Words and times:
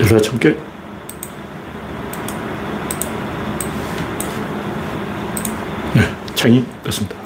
열라 0.00 0.18
참깨. 0.18 0.56
네, 5.94 6.00
창이 6.34 6.64
떴습니다. 6.82 7.16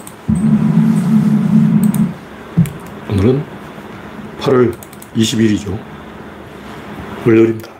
오늘은 3.08 3.44
8월 4.40 4.74
20일이죠. 5.14 5.78
월요일입니다. 7.24 7.70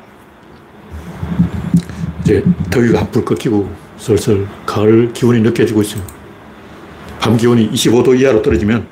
이제 2.21 2.45
더위가 2.71 3.01
한풀 3.01 3.25
꺾이고 3.25 3.69
슬슬 3.99 4.47
가을 4.65 5.13
기온이 5.13 5.41
느껴지고 5.41 5.83
있어요. 5.83 6.05
밤 7.19 7.37
기온이 7.37 7.69
25도 7.73 8.19
이하로 8.19 8.43
떨어지면 8.43 8.87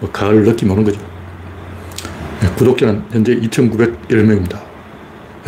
뭐 0.00 0.10
가을 0.10 0.44
느낌 0.44 0.70
오는 0.70 0.82
거죠. 0.82 0.98
네, 2.40 2.50
구독자는 2.56 3.04
현재 3.10 3.38
2,901명입니다. 3.38 4.69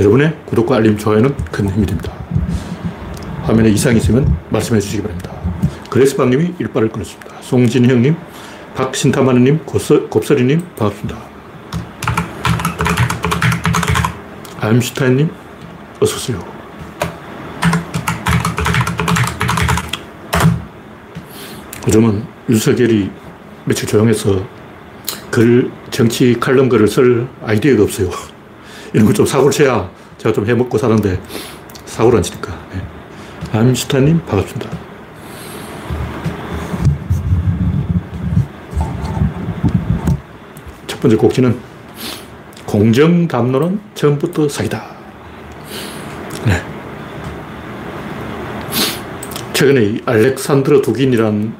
여러분의 0.02 0.37
구독과 0.47 0.77
알림, 0.77 0.98
좋아요는 0.98 1.33
큰 1.52 1.70
힘이 1.70 1.87
됩니다. 1.87 2.12
화면에 3.43 3.70
이상이 3.70 3.98
있으면 3.98 4.37
말씀해 4.51 4.80
주시기 4.80 5.02
바랍니다. 5.02 5.30
그레스방님이 5.91 6.55
일발을 6.59 6.88
끊었습니다. 6.88 7.37
송진형님, 7.41 8.16
박신타마느님, 8.74 9.60
곱서리님, 9.65 10.60
반갑습니다. 10.77 11.16
아임슈타인님, 14.59 15.30
어서오세요. 16.01 16.45
요즘은 21.87 22.24
윤석열이 22.48 23.09
며칠 23.66 23.88
조용해서 23.88 24.45
글, 25.30 25.71
정치 25.93 26.34
칼럼 26.40 26.68
글을 26.68 26.88
쓸 26.88 27.29
아이디어가 27.45 27.84
없어요. 27.84 28.32
이런 28.93 29.07
거좀 29.07 29.24
사고를 29.24 29.52
쳐야 29.52 29.90
제가 30.18 30.32
좀 30.32 30.46
해먹고 30.46 30.76
사는데 30.79 31.21
사고를 31.87 32.18
안 32.18 32.23
치니까. 32.23 32.52
네. 32.73 33.59
암슈타님, 33.59 34.21
반갑습니다. 34.26 34.71
첫 40.87 41.01
번째 41.01 41.16
곡지는 41.16 41.59
공정 42.66 43.26
담론은 43.29 43.80
처음부터 43.95 44.49
사기다. 44.49 44.84
네. 46.46 46.62
최근에 49.52 50.01
알렉산드로 50.06 50.82
두긴이란 50.82 51.54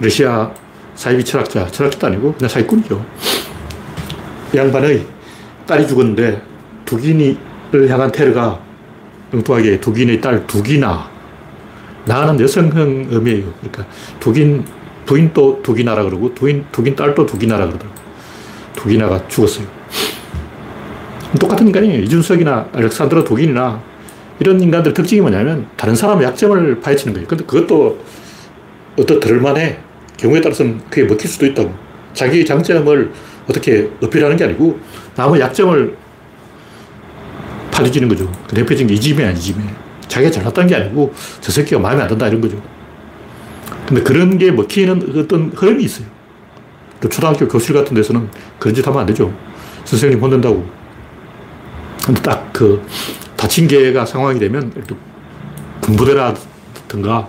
러시아 0.00 0.50
사이비 0.94 1.24
철학자, 1.24 1.66
철학자도 1.66 2.06
아니고 2.08 2.34
그냥 2.34 2.48
사기꾼이죠. 2.48 3.04
양반의 4.54 5.15
딸이 5.66 5.86
죽었는데 5.86 6.42
두기니를 6.84 7.88
향한 7.88 8.10
테러가 8.12 8.60
엉뚱하게 9.32 9.80
두기니의 9.80 10.20
딸 10.20 10.46
두기나 10.46 11.10
나는 12.04 12.40
여성형 12.40 13.08
의미예요. 13.10 13.52
그러니까 13.60 13.84
두긴 14.20 14.64
부인도 15.04 15.60
두기나라 15.62 16.02
그러고 16.04 16.34
두인, 16.34 16.64
두긴 16.72 16.94
딸도 16.94 17.26
두기나라 17.26 17.66
그러더라고. 17.66 17.96
두기나가 18.74 19.26
죽었어요. 19.28 19.66
똑같은 21.40 21.66
인간이에요. 21.66 22.02
이준석이나 22.02 22.68
알렉산드로 22.72 23.24
두긴이나 23.24 23.80
이런 24.38 24.60
인간들 24.60 24.92
특징이 24.92 25.20
뭐냐면 25.20 25.66
다른 25.76 25.94
사람의 25.94 26.26
약점을 26.26 26.80
파헤치는 26.80 27.14
거예요. 27.14 27.28
근데 27.28 27.44
그것도 27.44 27.98
어떤 28.98 29.20
들을만해. 29.20 29.78
경우에 30.16 30.40
따라서는 30.40 30.80
그게 30.88 31.04
먹힐 31.04 31.28
수도 31.28 31.46
있다고. 31.46 31.72
자기 32.12 32.44
장점을 32.44 33.12
어떻게 33.48 33.90
어필하는 34.02 34.36
게 34.36 34.44
아니고 34.44 34.78
남의 35.16 35.40
약점을 35.40 35.96
파헤치는 37.72 38.08
거죠. 38.08 38.30
그 38.48 38.54
대표적인 38.54 38.86
게 38.86 38.94
이지매야, 38.94 39.30
이지매. 39.32 39.62
자기가 40.08 40.30
잘났다는 40.30 40.68
게 40.68 40.76
아니고 40.76 41.12
저 41.40 41.52
새끼가 41.52 41.80
마음에 41.80 42.02
안 42.02 42.08
든다 42.08 42.28
이런 42.28 42.40
거죠. 42.40 42.60
근데 43.86 44.02
그런 44.02 44.38
게 44.38 44.50
먹히는 44.50 45.18
어떤 45.18 45.50
흐름이 45.54 45.84
있어요. 45.84 46.06
또 47.00 47.08
초등학교 47.08 47.46
교실 47.46 47.74
같은 47.74 47.94
데서는 47.94 48.28
그런 48.58 48.74
짓 48.74 48.86
하면 48.86 49.00
안 49.00 49.06
되죠. 49.06 49.32
선생님 49.84 50.20
혼낸다고. 50.20 50.66
근데 52.04 52.22
딱 52.22 52.46
그 52.56 52.82
다친 53.36 53.68
개가 53.68 54.06
상황이 54.06 54.38
되면 54.38 54.72
군부대라든가 55.82 57.28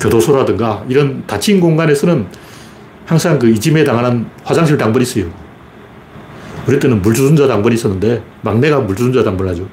교도소라든가 0.00 0.84
이런 0.88 1.26
닫힌 1.26 1.58
공간에서는 1.58 2.28
항상 3.04 3.36
그 3.36 3.48
이짐에 3.48 3.82
당하는 3.82 4.26
화장실 4.44 4.78
당번이 4.78 5.02
있어요. 5.02 5.26
우리 6.68 6.78
때는 6.78 7.00
물주전자 7.00 7.46
당번이 7.46 7.76
있었는데 7.76 8.22
막내가 8.42 8.80
물주전자 8.80 9.24
당번을 9.24 9.52
하죠. 9.52 9.66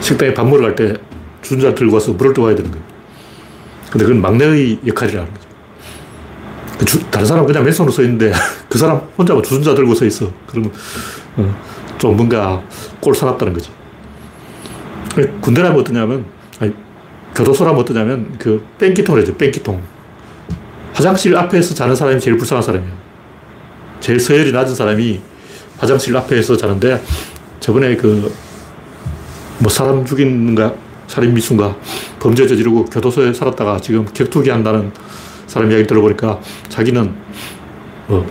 식당에 0.00 0.34
밥 0.34 0.44
먹으러 0.44 0.62
갈 0.66 0.76
때 0.76 0.94
주전자 1.40 1.74
들고 1.74 1.94
와서 1.94 2.12
물을 2.12 2.34
떠와야 2.34 2.54
되는 2.54 2.70
거예요. 2.70 2.84
근데 3.90 4.04
그건 4.04 4.20
막내의 4.20 4.80
역할이라는 4.86 5.32
거죠. 5.32 5.48
그 6.78 6.84
주, 6.84 7.10
다른 7.10 7.26
사람은 7.26 7.46
그냥 7.46 7.64
맨손으로 7.64 7.90
서 7.90 8.02
있는데 8.02 8.32
그 8.68 8.76
사람 8.76 9.00
혼자 9.16 9.32
뭐 9.32 9.42
주전자 9.42 9.74
들고 9.74 9.94
서 9.94 10.04
있어. 10.04 10.30
그러면 10.46 10.70
어, 11.36 11.56
좀 11.96 12.14
뭔가 12.14 12.62
꼴 13.00 13.14
살았다는 13.14 13.54
거지. 13.54 13.70
군대라면 15.40 15.80
어떠냐면 15.80 16.26
아니, 16.60 16.74
교도소라면 17.34 17.80
어떠냐면 17.80 18.36
그 18.38 18.62
뺑기통을 18.78 19.22
해죠. 19.22 19.34
뺑기통. 19.36 19.80
화장실 20.92 21.34
앞에서 21.34 21.74
자는 21.74 21.96
사람이 21.96 22.20
제일 22.20 22.36
불쌍한 22.36 22.62
사람이에요. 22.62 23.07
제일 24.00 24.20
서열이 24.20 24.52
낮은 24.52 24.74
사람이 24.74 25.20
화장실 25.78 26.16
앞에서 26.16 26.56
자는데 26.56 27.02
저번에 27.60 27.96
그 27.96 28.48
뭐 29.60 29.68
사람 29.68 30.04
죽이는가 30.04 30.72
살인 31.08 31.34
미수인가 31.34 31.74
범죄 32.20 32.46
저지르고 32.46 32.84
교도소에 32.84 33.32
살았다가 33.32 33.80
지금 33.80 34.04
격투기 34.04 34.50
한다는 34.50 34.92
사람 35.46 35.70
이야기 35.70 35.86
들어보니까 35.86 36.38
자기는 36.68 37.12
뭐 38.06 38.24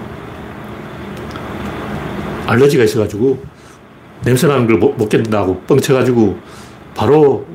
알러지가 2.48 2.84
있어가지고 2.86 3.44
냄새나는 4.24 4.68
걸 4.68 4.78
못 4.78 5.10
견딘다고 5.10 5.62
뻥쳐가지고 5.68 6.38
바로 6.96 7.46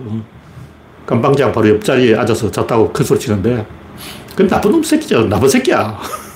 깜빵장 1.06 1.50
바로 1.53 1.71
옆자리에 1.71 2.15
앉아서 2.17 2.50
잤다고 2.50 2.93
큰 2.93 3.05
소리 3.05 3.19
치는데 3.19 3.67
그건 4.33 4.49
나쁜 4.49 4.71
놈 4.71 4.83
새끼죠. 4.83 5.23
나쁜 5.29 5.49
새끼야. 5.49 5.99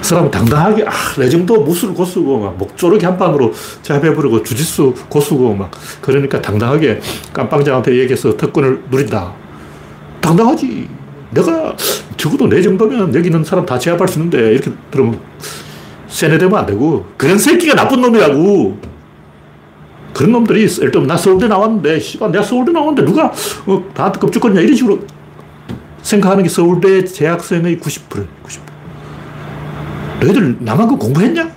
그 0.00 0.06
사람은 0.06 0.30
당당하게, 0.30 0.84
아, 0.84 0.90
레정도 1.18 1.60
무술 1.62 1.92
고수고, 1.92 2.38
막, 2.38 2.56
목조르기 2.56 3.04
한 3.04 3.18
방으로 3.18 3.52
제압해버리고, 3.82 4.42
주짓수 4.42 4.94
고수고, 5.08 5.54
막, 5.54 5.70
그러니까 6.00 6.40
당당하게 6.40 7.00
깜빵장한테 7.32 7.96
얘기해서 7.98 8.36
특권을 8.36 8.82
누린다. 8.90 9.32
당당하지. 10.20 10.88
내가 11.30 11.76
적어도 12.16 12.48
내 12.48 12.60
정도면 12.60 13.14
여기 13.14 13.28
있는 13.28 13.44
사람 13.44 13.64
다 13.66 13.78
제압할 13.78 14.08
수 14.08 14.18
있는데, 14.18 14.52
이렇게 14.52 14.72
들으면 14.90 15.20
세뇌되면 16.08 16.58
안 16.58 16.66
되고, 16.66 17.04
그런 17.16 17.38
새끼가 17.38 17.74
나쁜 17.74 18.00
놈이라고. 18.00 18.78
그런 20.14 20.32
놈들이, 20.32 20.66
들면 20.66 21.06
나 21.06 21.16
서울대 21.16 21.46
나왔는데, 21.46 22.00
씨발, 22.00 22.32
내가 22.32 22.42
서울대 22.42 22.72
나왔는데 22.72 23.04
누가, 23.04 23.32
어, 23.66 23.84
나한테 23.94 24.18
겁주거냐, 24.18 24.60
이런 24.60 24.74
식으로 24.74 25.00
생각하는 26.02 26.42
게 26.42 26.48
서울대 26.48 27.04
재학생의 27.04 27.78
90%. 27.78 28.26
90%. 28.42 28.69
너희들 30.20 30.56
나만큼 30.60 30.98
공부했냐? 30.98 31.50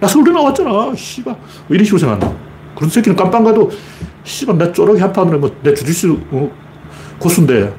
나 0.00 0.08
서울대 0.08 0.30
나왔잖아. 0.30 0.94
씨발. 0.94 1.36
이런 1.68 1.84
식으로 1.84 1.98
생각한다. 1.98 2.36
그런 2.76 2.90
새끼는 2.90 3.16
깜빵 3.16 3.44
가도, 3.44 3.70
씨발, 4.24 4.58
나 4.58 4.72
쪼르기 4.72 5.00
한 5.00 5.12
판으로 5.12 5.38
뭐, 5.38 5.56
내 5.62 5.72
주짓수 5.72 6.18
어, 6.30 6.50
고수인데, 7.18 7.74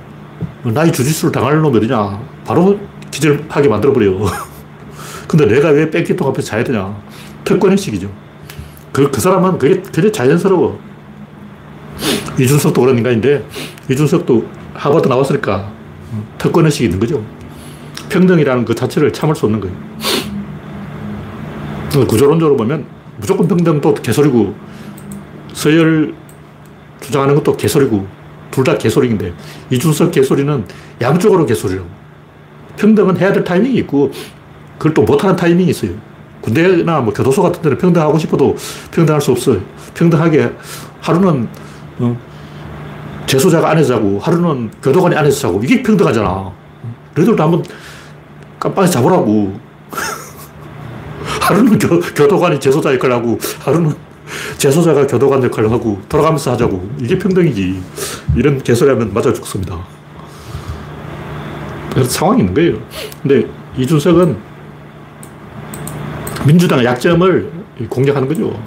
뭐 0.63 0.71
나이 0.71 0.91
주짓수를 0.91 1.31
당할 1.31 1.59
놈이 1.59 1.77
어디냐. 1.77 2.19
바로 2.45 2.79
기절하게 3.11 3.67
만들어버려. 3.67 4.17
근데 5.27 5.45
내가 5.47 5.69
왜 5.69 5.89
뺑기통 5.89 6.27
앞에서 6.29 6.47
자야 6.47 6.63
되냐. 6.63 6.95
특권의식이죠. 7.43 8.09
그, 8.91 9.11
그 9.11 9.21
사람은 9.21 9.57
그게 9.57 9.81
되게 9.81 10.11
자연스러워. 10.11 10.79
이준석도 12.39 12.81
그런 12.81 12.97
인간인데, 12.97 13.45
이준석도 13.89 14.45
하버드 14.73 15.07
나왔으니까 15.07 15.71
특권의식이 16.37 16.85
있는 16.85 16.99
거죠. 16.99 17.23
평등이라는 18.09 18.65
그 18.65 18.75
자체를 18.75 19.11
참을 19.13 19.35
수 19.35 19.45
없는 19.45 19.59
거예요. 19.59 19.75
구조론적으로 22.03 22.57
보면 22.57 22.85
무조건 23.17 23.47
평등도 23.47 23.93
개소리고 23.95 24.53
서열 25.53 26.13
주장하는 26.99 27.35
것도 27.35 27.55
개소리고 27.55 28.05
둘 28.51 28.63
다 28.63 28.77
개소리인데 28.77 29.33
이준석 29.69 30.11
개소리는 30.11 30.65
양쪽으로 31.01 31.45
개소리라고. 31.45 31.87
평등은 32.77 33.17
해야 33.17 33.31
될 33.33 33.43
타이밍이 33.43 33.75
있고 33.79 34.11
그걸 34.77 34.93
또 34.93 35.03
못하는 35.03 35.35
타이밍이 35.35 35.69
있어요. 35.69 35.91
군대나 36.41 37.01
뭐 37.01 37.13
교도소 37.13 37.41
같은 37.41 37.61
데는 37.61 37.77
평등하고 37.77 38.17
싶어도 38.17 38.55
평등할 38.91 39.21
수 39.21 39.31
없어요. 39.31 39.59
평등하게 39.93 40.51
하루는 41.01 41.47
어, 41.99 42.17
재소자가 43.25 43.71
안에서 43.71 43.95
자고 43.95 44.19
하루는 44.19 44.71
교도관이 44.81 45.15
안에서 45.15 45.39
자고 45.47 45.61
이게 45.63 45.81
평등하잖아. 45.83 46.51
너희들도 47.15 47.41
한번 47.43 47.63
깜빡이 48.59 48.89
잡으라고. 48.89 49.59
하루는 51.45 51.77
교, 51.77 51.99
교도관이 51.99 52.59
재소자 52.59 52.91
역할을 52.95 53.15
하고, 53.15 53.37
하루는 53.59 53.93
재소자가 54.57 55.05
교도관 55.05 55.43
역할을 55.43 55.71
하고, 55.71 56.01
돌아가면서 56.09 56.53
하자고. 56.53 56.89
이게 56.99 57.19
평등이지. 57.19 57.83
이런 58.35 58.61
개소리 58.63 58.89
하면 58.89 59.13
맞아 59.13 59.31
죽습니다. 59.31 59.77
그런 61.93 62.09
상황이 62.09 62.39
있는 62.39 62.53
거예요. 62.55 62.77
근데 63.21 63.47
이준석은 63.77 64.35
민주당의 66.47 66.85
약점을 66.85 67.51
공략하는 67.89 68.27
거죠. 68.27 68.59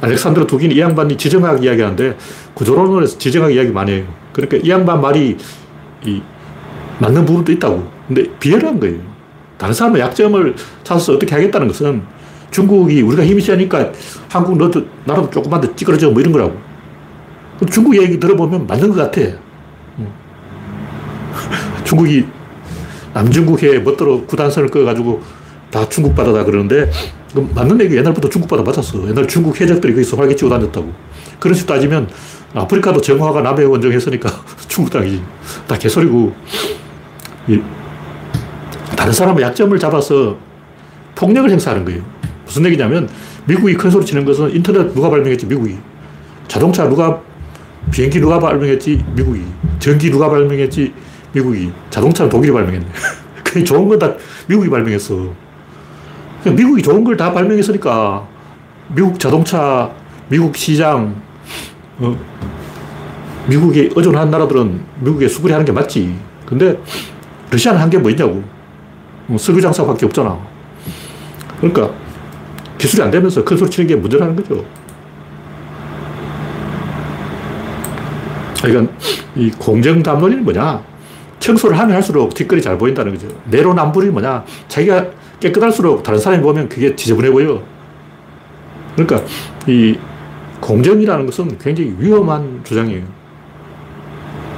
알렉산드로 0.00 0.48
두긴 0.48 0.72
이 0.72 0.80
양반이 0.80 1.16
지정학 1.16 1.62
이야기하는데 1.62 2.16
구조론으로 2.54 3.02
해서 3.02 3.16
지정학 3.18 3.52
이야기 3.52 3.70
많이 3.70 3.92
해요. 3.92 4.04
그러니까 4.32 4.56
이 4.58 4.68
양반 4.68 5.00
말이 5.00 5.36
이 6.04 6.22
맞는 6.98 7.24
부분도 7.24 7.52
있다고. 7.52 7.88
근데 8.08 8.28
비열한 8.38 8.80
거예요. 8.80 8.98
다른 9.58 9.72
사람의 9.72 10.02
약점을 10.02 10.54
찾아서 10.84 11.14
어떻게 11.14 11.34
하겠다는 11.34 11.68
것은 11.68 12.02
중국이 12.56 13.02
우리가 13.02 13.22
힘이 13.22 13.42
세니까 13.42 13.92
한국 14.30 14.56
너도 14.56 14.82
나라도 15.04 15.28
조금만 15.28 15.60
더 15.60 15.76
찌그러져 15.76 16.10
뭐 16.10 16.22
이런 16.22 16.32
거라고. 16.32 16.56
중국 17.70 17.94
얘기 17.94 18.18
들어보면 18.18 18.66
맞는 18.66 18.88
것 18.88 18.96
같아. 18.96 19.20
중국이 21.84 22.24
남중국해 23.12 23.80
멋대로 23.80 24.24
구단선을 24.24 24.70
꺼가지고 24.70 25.20
다 25.70 25.86
중국 25.90 26.14
바다다 26.14 26.44
그러는데 26.44 26.90
맞는 27.34 27.78
얘기 27.82 27.94
옛날부터 27.94 28.30
중국 28.30 28.48
바다 28.48 28.62
맞았어. 28.62 29.06
옛날 29.06 29.28
중국 29.28 29.60
해적들이 29.60 29.92
거기서 29.92 30.16
활개 30.16 30.34
치고 30.34 30.48
다녔다고. 30.48 30.90
그런 31.38 31.54
식으로 31.54 31.74
따지면 31.74 32.08
아프리카도 32.54 33.02
정화가 33.02 33.42
남해 33.42 33.64
원정했으니까 33.64 34.30
중국 34.66 34.90
땅이지. 34.90 35.22
다 35.68 35.76
개소리고. 35.76 36.34
다른 38.96 39.12
사람의 39.12 39.44
약점을 39.44 39.78
잡아서 39.78 40.38
폭력을 41.14 41.50
행사하는 41.50 41.84
거예요. 41.84 42.15
무슨 42.46 42.64
얘기냐면 42.66 43.08
미국이 43.46 43.74
큰 43.74 43.90
소리 43.90 44.04
치는 44.06 44.24
것은 44.24 44.54
인터넷 44.54 44.92
누가 44.94 45.10
발명했지? 45.10 45.46
미국이. 45.46 45.76
자동차 46.48 46.88
누가, 46.88 47.20
비행기 47.90 48.20
누가 48.20 48.38
발명했지? 48.38 49.04
미국이. 49.14 49.42
전기 49.78 50.10
누가 50.10 50.28
발명했지? 50.30 50.92
미국이. 51.32 51.70
자동차는 51.90 52.30
독일이 52.30 52.52
발명했네. 52.52 52.86
그 53.44 53.62
좋은 53.64 53.88
건 53.88 53.98
다 53.98 54.12
미국이 54.48 54.68
발명했어. 54.70 55.32
미국이 56.44 56.82
좋은 56.82 57.02
걸 57.04 57.16
다 57.16 57.32
발명했으니까 57.32 58.26
미국 58.94 59.18
자동차, 59.18 59.90
미국 60.28 60.56
시장, 60.56 61.14
어, 61.98 62.16
미국에 63.48 63.90
의존한 63.94 64.30
나라들은 64.30 64.80
미국에 65.00 65.28
수그리 65.28 65.52
하는 65.52 65.64
게 65.66 65.72
맞지. 65.72 66.16
근데 66.46 66.78
러시아는 67.50 67.80
한 67.80 67.90
게 67.90 67.98
뭐 67.98 68.10
있냐고. 68.10 68.42
뭐 69.26 69.36
석유 69.38 69.60
장사밖에 69.60 70.06
없잖아. 70.06 70.38
그러니까 71.60 71.92
기술이 72.78 73.02
안 73.02 73.10
되면서 73.10 73.44
큰 73.44 73.56
소리 73.56 73.70
치는 73.70 73.86
게 73.88 73.96
문제라는 73.96 74.36
거죠. 74.36 74.64
그러니까 78.62 78.92
이 79.34 79.50
공정 79.50 80.02
담론이 80.02 80.36
뭐냐? 80.36 80.82
청소를 81.38 81.78
하면 81.78 81.94
할수록 81.96 82.34
뒷거리 82.34 82.60
잘 82.60 82.76
보인다는 82.78 83.12
거죠. 83.12 83.28
내로남불이 83.50 84.08
뭐냐? 84.10 84.44
자기가 84.68 85.06
깨끗할수록 85.40 86.02
다른 86.02 86.18
사람이 86.18 86.42
보면 86.42 86.68
그게 86.68 86.96
지저분해 86.96 87.30
보여. 87.30 87.62
그러니까 88.96 89.22
이 89.66 89.96
공정이라는 90.60 91.26
것은 91.26 91.58
굉장히 91.58 91.94
위험한 91.98 92.62
주장이에요. 92.64 93.04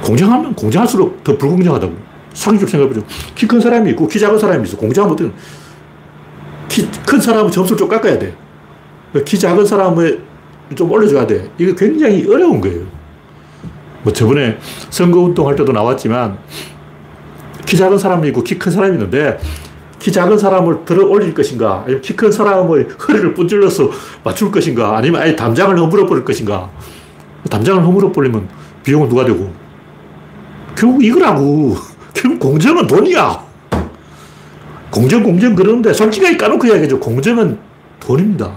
공정하면 0.01 0.55
공정할수록 0.55 1.23
더 1.23 1.37
불공정하다고. 1.37 1.93
상식적으로 2.33 2.71
생각해보죠. 2.71 3.05
키 3.35 3.45
큰 3.45 3.59
사람이 3.59 3.89
있고 3.91 4.07
키 4.07 4.17
작은 4.17 4.39
사람이 4.39 4.67
있어. 4.67 4.77
공정하면 4.77 5.13
어떻게 5.13 5.29
키 6.69 6.87
큰 7.05 7.19
사람은 7.19 7.51
점수를 7.51 7.77
좀 7.77 7.87
깎아야 7.89 8.17
돼. 8.19 8.33
키 9.25 9.37
작은 9.37 9.65
사람을 9.65 10.23
좀 10.75 10.91
올려줘야 10.91 11.25
돼. 11.25 11.49
이거 11.57 11.73
굉장히 11.75 12.25
어려운 12.31 12.61
거예요. 12.61 12.85
뭐 14.03 14.13
저번에 14.13 14.57
선거운동 14.89 15.47
할 15.47 15.55
때도 15.55 15.71
나왔지만 15.71 16.37
키 17.65 17.75
작은 17.75 17.97
사람이 17.97 18.27
있고 18.29 18.43
키 18.43 18.57
큰 18.57 18.71
사람이 18.71 18.93
있는데 18.93 19.39
키 19.99 20.11
작은 20.11 20.37
사람을 20.37 20.85
들어 20.85 21.05
올릴 21.07 21.33
것인가, 21.33 21.81
아니면 21.83 22.01
키 22.01 22.15
큰 22.15 22.31
사람의 22.31 22.87
허리를 23.07 23.33
분질러서 23.33 23.89
맞출 24.23 24.49
것인가, 24.49 24.95
아니면 24.95 25.21
아예 25.21 25.35
담장을 25.35 25.77
허물어 25.77 26.05
버릴 26.05 26.23
것인가. 26.23 26.69
담장을 27.49 27.83
허물어 27.83 28.11
버리면 28.11 28.47
비용은 28.83 29.09
누가 29.09 29.25
대고. 29.25 29.51
결국 30.77 31.03
이거라고. 31.03 31.75
결국 32.13 32.39
공정은 32.39 32.87
돈이야. 32.87 33.48
공정, 34.91 35.23
공정 35.23 35.55
그러는데 35.55 35.93
솔직하게 35.93 36.37
까놓고 36.37 36.67
이야기하죠. 36.67 36.99
공정은 36.99 37.57
돈입니다. 37.99 38.51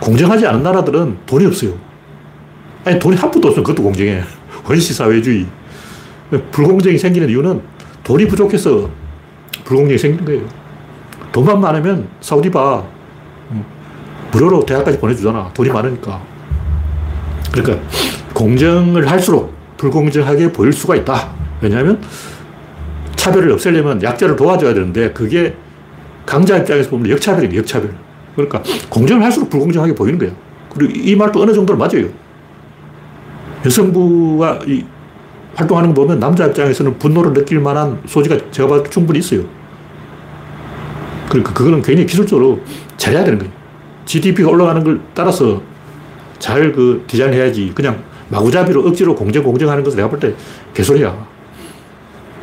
공정하지 0.00 0.46
않은 0.46 0.62
나라들은 0.62 1.18
돈이 1.26 1.46
없어요. 1.46 1.72
아니, 2.84 2.98
돈이 2.98 3.16
한 3.16 3.30
푼도 3.30 3.48
없으면 3.48 3.64
그것도 3.64 3.82
공정해. 3.82 4.22
원시사회주의. 4.68 5.46
불공정이 6.50 6.98
생기는 6.98 7.28
이유는 7.28 7.60
돈이 8.04 8.26
부족해서 8.28 8.88
불공정이 9.64 9.98
생긴 9.98 10.24
거예요. 10.24 10.42
돈만 11.32 11.60
많으면 11.60 12.08
사우디 12.20 12.50
봐. 12.50 12.84
무료로 14.32 14.64
대학까지 14.66 14.98
보내주잖아. 14.98 15.50
돈이 15.54 15.70
많으니까. 15.70 16.20
그러니까 17.52 17.86
공정을 18.34 19.10
할수록 19.10 19.54
불공정하게 19.76 20.52
보일 20.52 20.72
수가 20.72 20.96
있다. 20.96 21.30
왜냐하면 21.60 22.00
차별을 23.26 23.50
없애려면 23.52 24.00
약자를 24.02 24.36
도와줘야 24.36 24.72
되는데 24.72 25.10
그게 25.12 25.54
강자 26.24 26.58
입장에서 26.58 26.90
보면 26.90 27.10
역차별이에요. 27.10 27.58
역차별. 27.58 27.92
그러니까 28.34 28.62
공정을 28.88 29.24
할수록 29.24 29.50
불공정하게 29.50 29.94
보이는 29.94 30.18
거예요. 30.18 30.34
그리고 30.72 30.92
이 30.94 31.16
말도 31.16 31.40
어느 31.42 31.52
정도는 31.52 31.78
맞아요. 31.78 32.08
여성부가 33.64 34.60
이 34.66 34.84
활동하는 35.56 35.92
거 35.92 36.02
보면 36.02 36.20
남자 36.20 36.46
입장에서는 36.46 36.98
분노를 36.98 37.32
느낄 37.32 37.58
만한 37.58 38.00
소지가 38.06 38.50
제가 38.50 38.68
봐도 38.68 38.84
충분히 38.90 39.18
있어요. 39.18 39.42
그러니까 41.28 41.52
그거는 41.52 41.82
굉장히 41.82 42.06
기술적으로 42.06 42.60
잘해야 42.96 43.24
되는 43.24 43.38
거예요. 43.38 43.52
GDP가 44.04 44.50
올라가는 44.50 44.84
걸 44.84 45.00
따라서 45.14 45.60
잘 46.38 46.72
그 46.72 47.02
디자인해야지. 47.08 47.72
그냥 47.74 48.04
마구잡이로 48.28 48.86
억지로 48.86 49.14
공정, 49.16 49.42
공정하는 49.42 49.82
것은 49.82 49.96
내가 49.96 50.08
볼 50.08 50.20
때 50.20 50.34
개소리야. 50.74 51.26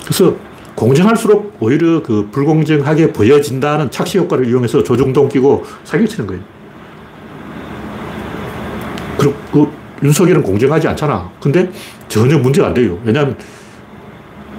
그래서 0.04 0.36
공정할수록 0.76 1.58
오히려 1.60 2.02
그 2.02 2.30
불공정하게 2.32 3.14
보여진다는 3.14 3.92
착시 3.92 4.18
효과를 4.18 4.48
이용해서 4.48 4.84
조중동 4.84 5.30
끼고 5.30 5.64
사기치는 5.84 6.28
거예요. 6.28 6.44
그리고 9.18 9.36
그 9.52 9.68
윤석열은 10.04 10.42
공정하지 10.44 10.88
않잖아. 10.90 11.30
근데 11.40 11.70
전혀 12.08 12.38
문제가 12.38 12.68
안 12.68 12.74
돼요. 12.74 13.00
왜냐하면 13.04 13.38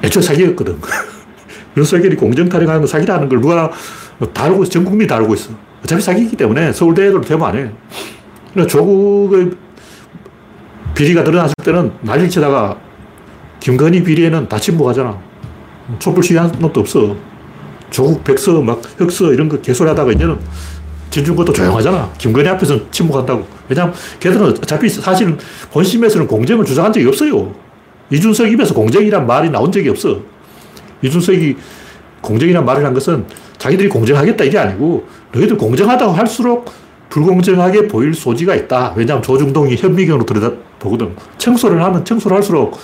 애초에 0.02 0.22
사기였거든. 0.22 0.78
윤석열이 1.76 2.16
공정 2.16 2.48
타령하는 2.48 2.80
거 2.80 2.86
사기라는 2.86 3.28
걸 3.28 3.40
누가 3.40 3.70
다 4.32 4.44
알고. 4.44 4.64
전 4.66 4.84
국민이 4.84 5.08
다 5.08 5.16
알고 5.16 5.34
있어. 5.34 5.50
어차피 5.82 6.00
사기이기 6.00 6.36
때문에 6.36 6.72
서울대도 6.72 7.20
대모 7.20 7.44
안 7.46 7.56
해. 7.56 7.70
그러니까 8.52 8.72
조국의 8.72 9.50
비리가 10.94 11.24
드러났을 11.24 11.54
때는 11.62 11.92
난리 12.02 12.30
치다가 12.30 12.78
김건희 13.60 14.04
비리에는 14.04 14.48
다 14.48 14.58
침묵하잖아. 14.58 15.18
촛불 15.98 16.22
시위한 16.22 16.52
놈도 16.58 16.80
없어. 16.80 17.16
조국 17.90 18.24
백서, 18.24 18.60
막 18.60 18.80
흑서 18.98 19.32
이런 19.32 19.48
거 19.48 19.60
개소리 19.60 19.88
하다가 19.88 20.12
이제는 20.12 20.38
진중권도 21.10 21.52
조용하잖아. 21.52 22.10
김건희 22.18 22.48
앞에서는 22.48 22.86
침묵한다고. 22.90 23.46
왜냐하면 23.68 23.94
걔들은 24.18 24.48
어차피 24.48 24.88
사실은 24.88 25.38
본심에서는 25.70 26.26
공정을 26.26 26.64
주장한 26.64 26.92
적이 26.92 27.06
없어요. 27.06 27.54
이준석 28.10 28.50
입에서 28.50 28.74
공정이란 28.74 29.26
말이 29.26 29.48
나온 29.50 29.70
적이 29.70 29.90
없어. 29.90 30.20
이준석이 31.02 31.56
공정이란 32.20 32.64
말을 32.64 32.84
한 32.84 32.92
것은 32.94 33.26
자기들이 33.58 33.88
공정하겠다 33.88 34.44
이게 34.44 34.58
아니고 34.58 35.06
너희들 35.32 35.56
공정하다고 35.56 36.12
할수록 36.12 36.72
불공정하게 37.10 37.86
보일 37.86 38.12
소지가 38.12 38.54
있다. 38.56 38.94
왜냐하면 38.96 39.22
조중동이 39.22 39.76
현미경으로 39.76 40.26
들여다보거든. 40.26 41.14
청소를 41.38 41.82
하면 41.82 42.04
청소를 42.04 42.36
할수록 42.36 42.78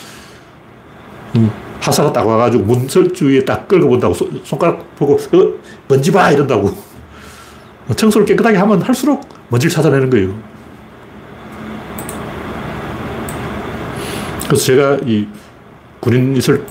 음, 1.35 1.51
하사가 1.81 2.13
딱 2.13 2.27
와가지고 2.27 2.65
문설주위에 2.65 3.45
딱 3.45 3.67
끌고 3.67 3.89
본다고 3.89 4.15
손가락 4.45 4.97
보고 4.97 5.15
어, 5.15 5.59
먼지 5.89 6.13
봐 6.13 6.31
이런다고. 6.31 6.71
청소를 7.97 8.27
깨끗하게 8.27 8.57
하면 8.59 8.83
할수록 8.83 9.29
먼지를 9.49 9.75
찾아내는 9.75 10.11
거예요. 10.11 10.35
그래서 14.47 14.65
제가 14.65 14.99
이 15.05 15.27
군인 16.01 16.37
있을 16.37 16.65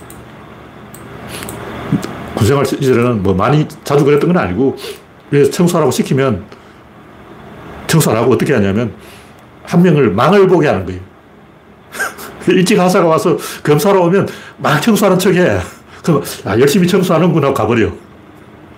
군생활 2.36 2.66
시절에는 2.66 3.24
뭐 3.24 3.34
많이 3.34 3.68
자주 3.84 4.06
그랬던 4.06 4.32
건 4.32 4.44
아니고 4.44 4.76
왜 5.32 5.50
청소하라고 5.50 5.92
시키면 5.92 6.46
청소 7.88 8.12
안 8.12 8.18
하고 8.18 8.34
어떻게 8.34 8.54
하냐면 8.54 8.94
한 9.64 9.82
명을 9.82 10.12
망을 10.12 10.48
보게 10.48 10.68
하는 10.68 10.86
거예요. 10.86 11.09
일찍 12.48 12.80
하사가 12.80 13.08
와서 13.08 13.38
검사로 13.64 14.04
오면 14.06 14.28
막 14.58 14.82
청소하는 14.82 15.20
척 15.20 15.34
해. 15.36 15.60
그럼 16.04 16.24
아, 16.46 16.58
열심히 16.60 16.88
청소하는구나 16.88 17.54
가버려. 17.54 17.92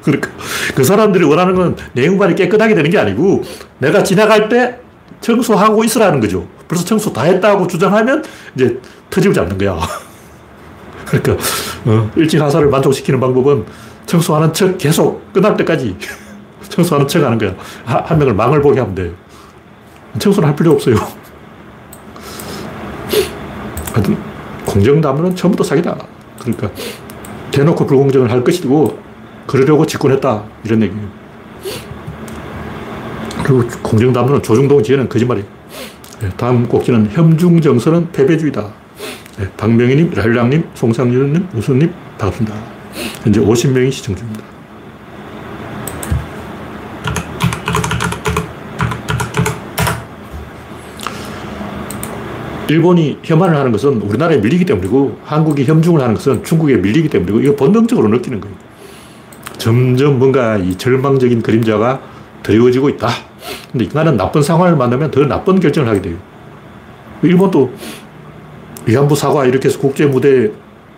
그러니까 0.04 0.30
그 0.74 0.84
사람들이 0.84 1.24
원하는 1.24 1.54
건 1.56 1.76
내용만이 1.94 2.36
깨끗하게 2.36 2.74
되는 2.74 2.90
게 2.90 2.98
아니고 2.98 3.44
내가 3.78 4.04
지나갈 4.04 4.50
때 4.50 4.80
청소하고 5.22 5.84
있으라는 5.84 6.20
거죠. 6.20 6.48
벌써 6.68 6.84
청소 6.84 7.14
다 7.14 7.24
했다고 7.24 7.68
주장하면 7.68 8.24
이제 8.56 8.80
터집을 9.10 9.34
잡는 9.34 9.58
거야. 9.58 9.78
그러니까 11.06 11.34
어, 11.86 12.10
일찍 12.16 12.42
하사를 12.42 12.68
만족시키는 12.70 13.20
방법은 13.20 13.66
청소하는 14.06 14.54
척 14.54 14.78
계속 14.78 15.32
끝날 15.32 15.56
때까지 15.58 15.96
청소하는 16.70 17.08
척 17.08 17.24
하는 17.24 17.38
거야. 17.38 17.54
한 17.86 18.18
명을 18.18 18.34
망을 18.34 18.62
보게 18.62 18.80
하면 18.80 18.96
돼요. 18.96 19.12
청소는 20.18 20.50
할 20.50 20.56
필요 20.56 20.72
없어요. 20.72 20.96
하여튼 23.94 24.18
공정담은 24.66 25.36
처음부터 25.36 25.64
사기다. 25.64 25.98
그러니까 26.40 26.72
대놓고 27.52 27.86
불공정을 27.86 28.32
할 28.32 28.44
것이고 28.44 29.00
그러려고 29.48 29.86
집권했다. 29.86 30.44
이런 30.64 30.82
얘기예요. 30.84 31.08
그리고 33.44 33.68
공정담론은 33.82 34.42
조중동 34.44 34.82
지혜는 34.84 35.10
거짓말이에요. 35.10 35.48
네, 36.22 36.30
다음 36.38 36.68
꼭지는 36.68 37.10
혐중정서는 37.12 38.12
패배주의다. 38.12 38.70
네, 39.40 39.50
박명희님, 39.58 40.12
라일랑님, 40.14 40.64
송상윤님, 40.76 41.50
우수님 41.56 41.92
반갑습니다. 42.18 42.56
현재 43.24 43.42
50명이 43.42 43.92
시청 43.92 44.16
중입니다. 44.16 44.44
일본이 52.72 53.18
혐한을 53.22 53.58
하는 53.58 53.74
것은 53.74 54.02
우리나라에 54.02 54.38
밀리기 54.38 54.64
때문이고 54.64 55.20
한국이 55.26 55.66
혐중을 55.66 56.02
하는 56.02 56.16
것은 56.16 56.42
중국에 56.46 56.78
밀리기 56.78 57.10
때문이고 57.10 57.42
이거 57.42 57.56
본능적으로 57.58 58.08
느끼는 58.08 58.40
거예요. 58.40 58.56
점점 59.58 60.18
뭔가 60.18 60.56
이 60.56 60.78
절망적인 60.78 61.42
그림자가 61.42 62.02
드리워지고 62.44 62.88
있다. 62.90 63.10
근데 63.72 63.86
인간은 63.86 64.16
나쁜 64.16 64.42
상황을 64.42 64.78
만나면 64.78 65.12
더 65.12 65.26
나쁜 65.26 65.60
결정을 65.60 65.90
하게 65.90 66.02
돼요. 66.02 66.18
일본도 67.24 67.74
위안부 68.86 69.18
사과 69.18 69.46
이렇게 69.46 69.68
해서 69.68 69.78
국제 69.78 70.06
무대에 70.06 70.52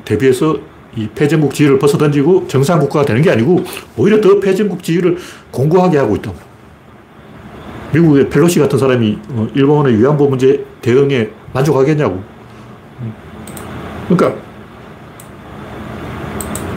대비해서 0.05 0.55
이 0.95 1.07
패전국 1.15 1.55
지위를 1.55 1.79
벗어던지고 1.79 2.47
정상국가가 2.47 3.03
되는 3.03 3.23
게 3.23 3.31
아니고 3.31 3.63
오히려 3.97 4.21
더 4.21 4.39
패전국 4.39 4.83
지위를 4.83 5.17
공고하게 5.49 5.97
하고 5.97 6.15
있다고. 6.15 6.37
미국의 7.93 8.29
펠로시 8.29 8.59
같은 8.59 8.77
사람이 8.77 9.17
어, 9.29 9.47
일본의 9.55 9.99
위안부 9.99 10.29
문제 10.29 10.63
대응에 10.81 11.29
만족하겠냐고. 11.53 12.21
그러니까 14.07 14.41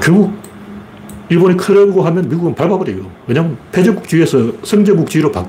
결국 0.00 0.33
일본이 1.28 1.56
크려고 1.56 2.02
하면 2.02 2.28
미국은 2.28 2.54
밟아버려요. 2.54 3.11
왜냐하면 3.26 3.56
패전국주의에서 3.73 4.52
성전국주의로 4.62 5.33
바, 5.33 5.45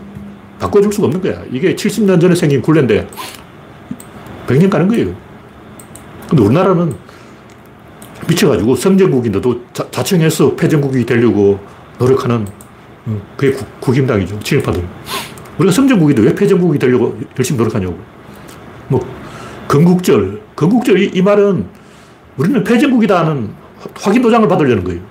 바꿔줄 0.59 0.91
수가 0.91 1.07
없는 1.07 1.21
거야. 1.21 1.43
이게 1.51 1.75
70년 1.75 2.19
전에 2.19 2.33
생긴 2.33 2.61
굴레인데 2.61 3.07
100년 4.47 4.69
가는 4.69 4.87
거예요. 4.87 5.13
근데 6.27 6.43
우리나라는 6.43 6.95
미쳐가지고 8.27 8.75
성전국인데도 8.75 9.61
자, 9.73 10.03
청해서 10.03 10.55
패전국이 10.55 11.05
되려고 11.05 11.59
노력하는 11.99 12.45
어, 13.05 13.21
그게 13.37 13.55
국, 13.79 13.95
임당이죠 13.95 14.39
친일파들. 14.39 14.83
우리가 15.59 15.71
성전국인데 15.71 16.23
왜 16.23 16.35
패전국이 16.35 16.77
되려고 16.79 17.17
열심히 17.37 17.57
노력하냐고. 17.57 17.97
뭐, 18.87 18.99
건국절. 19.67 20.41
건국절, 20.55 20.99
이, 20.99 21.11
이 21.13 21.21
말은 21.21 21.65
우리는 22.37 22.63
패전국이다 22.63 23.23
는 23.23 23.53
확인 23.99 24.21
도장을 24.21 24.47
받으려는 24.47 24.83
거예요. 24.83 25.01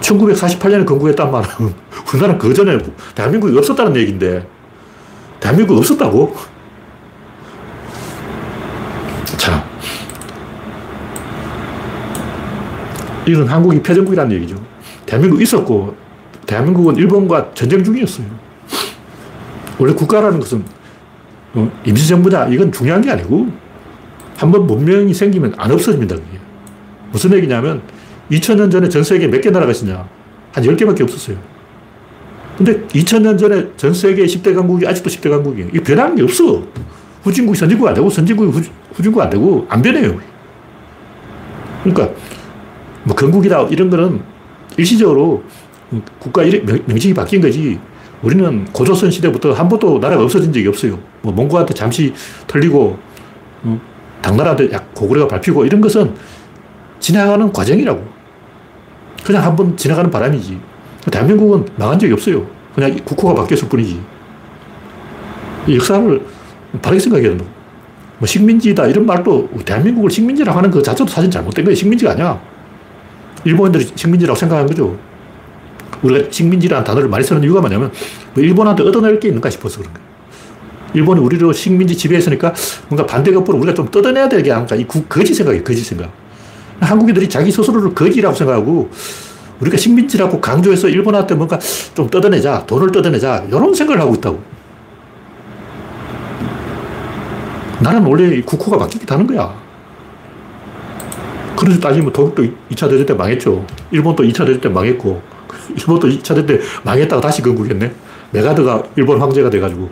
1948년에 0.00 0.86
건국했단 0.86 1.30
말은 1.30 1.48
우리나라는 2.08 2.38
그 2.38 2.52
전에 2.54 2.78
대한민국이 3.14 3.56
없었다는 3.58 3.96
얘기인데 3.96 4.46
대한민국 5.38 5.78
없었다고? 5.78 6.34
자, 9.36 9.64
이건 13.26 13.46
한국이 13.46 13.82
패전국이라는 13.82 14.32
얘기죠. 14.36 14.56
대한민국 15.06 15.40
있었고 15.40 15.96
대한민국은 16.46 16.96
일본과 16.96 17.52
전쟁 17.54 17.82
중이었어요. 17.82 18.26
원래 19.78 19.94
국가라는 19.94 20.40
것은 20.40 20.58
어, 20.58 20.79
임시정부다. 21.84 22.48
이건 22.48 22.70
중요한 22.72 23.00
게 23.02 23.10
아니고 23.10 23.48
한 24.36 24.50
번 24.50 24.66
문명이 24.66 25.12
생기면 25.12 25.54
안 25.58 25.70
없어집니다. 25.70 26.14
그게. 26.16 26.38
무슨 27.12 27.32
얘기냐면 27.34 27.82
2000년 28.30 28.70
전에 28.70 28.88
전 28.88 29.02
세계에 29.04 29.26
몇개 29.28 29.50
나라가 29.50 29.70
있었냐? 29.72 30.08
한 30.52 30.64
10개밖에 30.64 31.02
없었어요. 31.02 31.36
근데 32.56 32.80
2000년 32.88 33.38
전에 33.38 33.66
전 33.76 33.92
세계 33.92 34.24
10대 34.24 34.54
강국이 34.54 34.86
아직도 34.86 35.10
10대 35.10 35.30
강국이에요. 35.30 35.68
이 35.74 35.80
변하는 35.80 36.14
게 36.16 36.22
없어. 36.22 36.62
후진국이 37.22 37.58
선진국 37.58 37.86
안 37.86 37.94
되고 37.94 38.08
선진국이 38.08 38.50
후, 38.58 38.62
후진국 38.94 39.20
안 39.20 39.28
되고 39.30 39.66
안 39.68 39.82
변해요. 39.82 40.18
그러니까 41.82 42.14
뭐 43.04 43.14
건국이다 43.14 43.62
이런 43.70 43.90
거는 43.90 44.20
일시적으로 44.76 45.42
국가 46.18 46.42
명칭이 46.86 47.12
바뀐 47.14 47.40
거지 47.40 47.78
우리는 48.22 48.64
고조선 48.66 49.10
시대부터 49.10 49.52
한 49.52 49.68
번도 49.68 49.98
나라가 49.98 50.22
없어진 50.22 50.52
적이 50.52 50.68
없어요. 50.68 50.98
뭐 51.22 51.32
몽고한테 51.32 51.72
잠시 51.74 52.12
털리고 52.46 52.98
어, 53.62 53.80
당나라한테 54.20 54.70
약 54.72 54.94
고구려가 54.94 55.36
밟히고 55.36 55.64
이런 55.64 55.80
것은 55.80 56.14
지나가는 56.98 57.50
과정이라고. 57.52 58.20
그냥 59.24 59.44
한 59.44 59.56
번 59.56 59.76
지나가는 59.76 60.10
바람이지. 60.10 60.58
대한민국은 61.10 61.66
망한 61.76 61.98
적이 61.98 62.12
없어요. 62.12 62.46
그냥 62.74 62.96
국호가 63.04 63.34
바뀌었을 63.34 63.68
뿐이지. 63.68 64.00
역사를 65.74 66.26
바르게 66.82 67.00
생각해야 67.00 67.30
된다. 67.30 67.44
뭐 68.18 68.26
식민지다 68.26 68.86
이런 68.86 69.06
말도 69.06 69.48
대한민국을 69.64 70.10
식민지라고 70.10 70.58
하는 70.58 70.70
그 70.70 70.82
자체도 70.82 71.08
사실 71.10 71.30
잘못된 71.30 71.64
거예요. 71.64 71.74
식민지가 71.74 72.12
아니야. 72.12 72.40
일본인들이 73.44 73.92
식민지라고 73.94 74.38
생각한 74.38 74.66
거죠. 74.66 74.96
우리가 76.02 76.30
식민지라는 76.30 76.84
단어를 76.84 77.08
많이 77.08 77.24
쓰는 77.24 77.42
이유가 77.42 77.60
뭐냐면 77.60 77.92
뭐 78.34 78.42
일본한테 78.42 78.82
얻어낼 78.82 79.20
게 79.20 79.28
있는가 79.28 79.50
싶어서 79.50 79.78
그런 79.78 79.92
거예요. 79.92 80.08
일본이 80.94 81.20
우리로 81.20 81.52
식민지 81.52 81.96
지배했으니까 81.96 82.52
뭔가 82.88 83.06
반대급부로 83.06 83.58
우리가 83.58 83.74
좀 83.74 83.90
뜯어내야 83.90 84.28
되게 84.28 84.50
하니까 84.50 84.76
이 84.76 84.86
거짓 85.08 85.34
생각이에요. 85.34 85.62
거짓 85.62 85.84
생각. 85.84 86.10
한국인들이 86.80 87.28
자기 87.28 87.52
스스로를 87.52 87.94
거지라고 87.94 88.34
생각하고 88.34 88.90
우리가 89.60 89.76
식민지라고 89.76 90.40
강조해서 90.40 90.88
일본한테 90.88 91.34
뭔가 91.34 91.58
좀 91.94 92.08
뜯어내자, 92.08 92.64
돈을 92.66 92.90
뜯어내자, 92.90 93.44
이런 93.48 93.74
생각을 93.74 94.00
하고 94.00 94.14
있다고. 94.14 94.42
나는 97.80 98.04
원래 98.04 98.40
국호가 98.40 98.78
바뀌기도 98.78 99.14
하는 99.14 99.26
거야. 99.26 99.54
그래서 101.58 101.78
따지면 101.78 102.12
독일도 102.12 102.54
2차 102.70 102.88
대전 102.88 103.04
때 103.04 103.12
망했죠. 103.12 103.66
일본도 103.90 104.22
2차 104.22 104.46
대전 104.46 104.60
때 104.62 104.68
망했고, 104.70 105.20
일본도 105.76 106.08
2차 106.08 106.34
대전 106.34 106.46
때 106.46 106.60
망했다가 106.84 107.20
다시 107.20 107.42
건국했네. 107.42 107.92
메가드가 108.32 108.82
일본 108.96 109.20
황제가 109.20 109.50
돼가지고. 109.50 109.90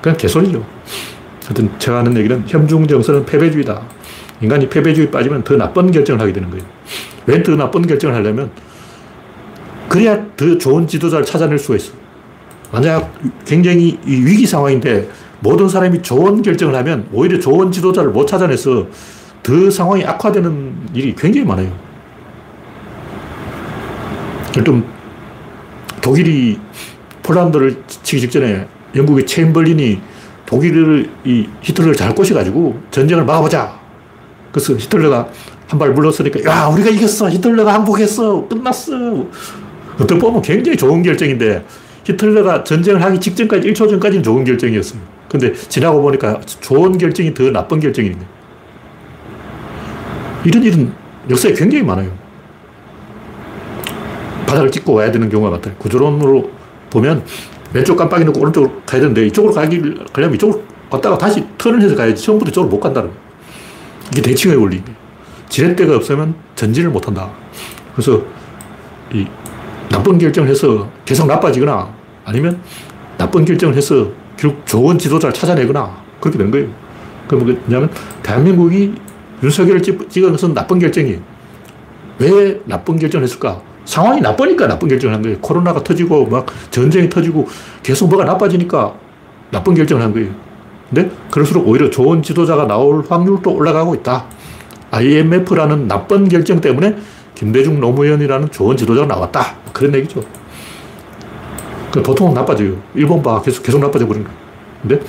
그냥 0.00 0.16
개소리죠. 0.16 0.64
하여튼 1.44 1.70
제가 1.78 1.98
하는 1.98 2.16
얘기는 2.16 2.42
혐중정서는 2.46 3.24
패배주의다. 3.26 3.82
인간이 4.40 4.68
패배주의 4.68 5.10
빠지면 5.10 5.44
더 5.44 5.56
나쁜 5.56 5.90
결정을 5.90 6.20
하게 6.20 6.32
되는 6.32 6.50
거예요. 6.50 6.64
왜 7.26 7.42
더 7.42 7.54
나쁜 7.54 7.86
결정을 7.86 8.16
하려면 8.16 8.50
그래야 9.88 10.18
더 10.36 10.58
좋은 10.58 10.86
지도자를 10.86 11.24
찾아낼 11.24 11.58
수가 11.58 11.76
있어. 11.76 11.92
만약 12.72 13.12
굉장히 13.44 13.98
위기 14.04 14.46
상황인데 14.46 15.08
모든 15.40 15.68
사람이 15.68 16.02
좋은 16.02 16.42
결정을 16.42 16.74
하면 16.76 17.06
오히려 17.12 17.38
좋은 17.38 17.70
지도자를 17.70 18.10
못 18.10 18.26
찾아내서 18.26 18.86
더 19.42 19.70
상황이 19.70 20.04
악화되는 20.04 20.74
일이 20.94 21.14
굉장히 21.14 21.46
많아요. 21.46 21.72
좀 24.64 24.84
독일이 26.00 26.58
폴란드를 27.22 27.82
치기 27.86 28.20
직전에 28.22 28.66
영국의 28.94 29.26
체인벌린이 29.26 30.00
독일을 30.46 31.08
이 31.24 31.48
히틀러를 31.62 31.94
잘 31.96 32.14
꼬셔가지고 32.14 32.78
전쟁을 32.90 33.24
막아보자. 33.24 33.80
그래서 34.52 34.74
히틀러가 34.74 35.28
한 35.68 35.78
발 35.78 35.90
물렀으니까 35.94 36.44
야 36.44 36.66
우리가 36.66 36.90
이겼어. 36.90 37.30
히틀러가 37.30 37.72
항복했어. 37.72 38.46
끝났어. 38.46 38.92
어떻게 39.94 40.18
보면 40.18 40.42
굉장히 40.42 40.76
좋은 40.76 41.02
결정인데 41.02 41.64
히틀러가 42.04 42.62
전쟁을 42.64 43.02
하기 43.02 43.18
직전까지 43.18 43.68
1초 43.72 43.88
전까지는 43.88 44.22
좋은 44.22 44.44
결정이었어요. 44.44 45.00
근데 45.30 45.54
지나고 45.54 46.02
보니까 46.02 46.38
좋은 46.60 46.98
결정이 46.98 47.32
더 47.32 47.50
나쁜 47.50 47.80
거예요. 47.80 47.94
이런 50.44 50.62
일은 50.62 50.92
역사에 51.30 51.54
굉장히 51.54 51.82
많아요. 51.84 52.10
바닥을 54.52 54.70
찍고 54.70 54.92
와야 54.92 55.10
되는 55.10 55.28
경우가 55.28 55.50
많다. 55.50 55.72
구조론으로 55.78 56.50
보면 56.90 57.24
왼쪽 57.72 57.96
깜빡이 57.96 58.24
놓고 58.26 58.40
오른쪽으로 58.40 58.82
가야 58.84 59.00
되는데 59.00 59.26
이쪽으로 59.26 59.54
가기, 59.54 59.80
가려면 60.12 60.34
이쪽으로 60.34 60.62
갔다가 60.90 61.16
다시 61.16 61.42
턴을 61.56 61.80
해서 61.80 61.96
가야지 61.96 62.22
처음부터 62.22 62.50
이쪽으로 62.50 62.70
못 62.70 62.80
간다는 62.80 63.08
거예요. 63.08 63.22
이게 64.12 64.20
대칭의 64.22 64.56
원리. 64.58 64.82
지렛대가 65.48 65.96
없으면 65.96 66.34
전진을 66.54 66.90
못 66.90 67.06
한다. 67.06 67.30
그래서 67.94 68.22
이 69.12 69.26
나쁜 69.90 70.18
결정을 70.18 70.48
해서 70.50 70.88
계속 71.04 71.26
나빠지거나 71.26 71.90
아니면 72.24 72.60
나쁜 73.16 73.44
결정을 73.44 73.74
해서 73.74 74.10
결국 74.36 74.66
좋은 74.66 74.98
지도자를 74.98 75.32
찾아내거나 75.32 75.96
그렇게 76.20 76.36
된 76.38 76.50
거예요. 76.50 76.68
그럼 77.26 77.44
뭐냐면 77.44 77.90
대한민국이 78.22 78.94
윤석열을 79.42 79.82
찍은 79.82 80.32
것은 80.32 80.52
나쁜 80.52 80.78
결정이에요. 80.78 81.20
왜 82.18 82.60
나쁜 82.66 82.98
결정을 82.98 83.24
했을까? 83.24 83.62
상황이 83.84 84.20
나쁘니까 84.20 84.68
나쁜 84.68 84.88
결정을 84.88 85.14
한 85.14 85.22
거예요. 85.22 85.38
코로나가 85.40 85.82
터지고 85.82 86.26
막 86.26 86.46
전쟁이 86.70 87.08
터지고 87.08 87.48
계속 87.82 88.08
뭐가 88.08 88.24
나빠지니까 88.24 88.94
나쁜 89.50 89.74
결정을 89.74 90.02
한 90.02 90.12
거예요. 90.12 90.30
근데 90.88 91.10
그럴수록 91.30 91.66
오히려 91.66 91.90
좋은 91.90 92.22
지도자가 92.22 92.66
나올 92.66 93.04
확률도 93.08 93.52
올라가고 93.52 93.94
있다. 93.96 94.26
IMF라는 94.90 95.88
나쁜 95.88 96.28
결정 96.28 96.60
때문에 96.60 96.96
김대중 97.34 97.80
노무현이라는 97.80 98.50
좋은 98.50 98.76
지도자가 98.76 99.06
나왔다. 99.06 99.56
그런 99.72 99.94
얘기죠. 99.94 100.22
그 101.90 102.02
보통은 102.02 102.34
나빠져요. 102.34 102.76
일본 102.94 103.22
봐. 103.22 103.40
계속, 103.42 103.62
계속 103.62 103.80
나빠져 103.80 104.06
버린 104.06 104.24
거예요. 104.24 104.38
근데 104.82 105.00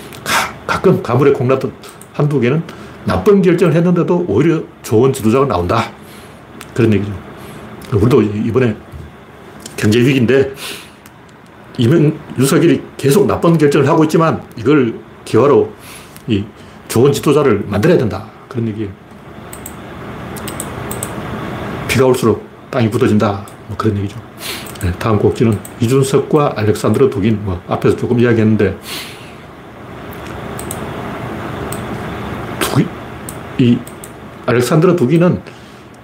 가, 0.68 0.82
끔 0.82 1.02
가물에 1.02 1.32
콩나듯 1.32 1.72
한두 2.14 2.40
개는 2.40 2.64
나쁜 3.06 3.42
결정을 3.42 3.74
했는데도 3.74 4.26
오히려 4.28 4.62
좋은 4.82 5.12
지도자가 5.12 5.46
나온다. 5.46 5.92
그런 6.74 6.94
얘기죠. 6.94 7.14
우리도 7.96 8.22
이번에 8.22 8.76
경제 9.78 10.00
위기인데 10.00 10.54
이명 11.78 12.18
윤석열이 12.38 12.82
계속 12.98 13.26
나쁜 13.26 13.58
결정을 13.58 13.88
하고 13.88 14.04
있지만 14.04 14.42
이걸 14.58 15.00
기화로 15.26 15.72
이 16.28 16.44
좋은 16.88 17.12
지도자를 17.12 17.66
만들어야 17.68 17.98
된다. 17.98 18.26
그런 18.48 18.68
얘기예요. 18.68 18.92
비가 21.88 22.06
올수록 22.06 22.48
땅이 22.70 22.90
굳어진다. 22.90 23.46
뭐 23.68 23.78
그런 23.78 23.98
얘기죠. 23.98 24.20
네, 24.82 24.92
다음 25.00 25.18
꼭지는 25.18 25.58
이준석과 25.80 26.54
알렉산드르 26.58 27.10
두긴, 27.10 27.40
뭐 27.46 27.62
앞에서 27.68 27.96
조금 27.96 28.20
이야기했는데, 28.20 28.78
두긴, 32.60 32.86
이 33.60 33.78
알렉산드르 34.46 34.96
두긴은 34.96 35.42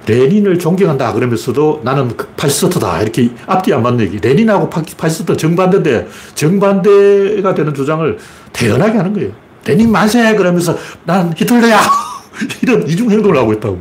레닌을 0.08 0.58
존경한다 0.58 1.14
그러면서도 1.14 1.82
나는 1.84 2.16
그 2.16 2.28
파시스트다 2.36 3.02
이렇게 3.02 3.30
앞뒤 3.46 3.74
안 3.74 3.84
맞는 3.84 4.06
얘기. 4.06 4.18
레닌하고 4.20 4.70
파시스트 4.70 5.38
정반대인데 5.38 6.08
정반대가 6.36 7.54
되는 7.54 7.74
주장을 7.74 8.18
태연하게 8.54 8.98
하는 8.98 9.14
거예요. 9.14 9.32
레닌 9.66 9.92
만세 9.92 10.36
그러면서 10.36 10.76
난 11.06 11.34
히틀러야 11.36 11.80
이런 12.64 12.88
이중 12.88 13.10
행동을 13.12 13.38
하고 13.38 13.54
있다고. 13.54 13.80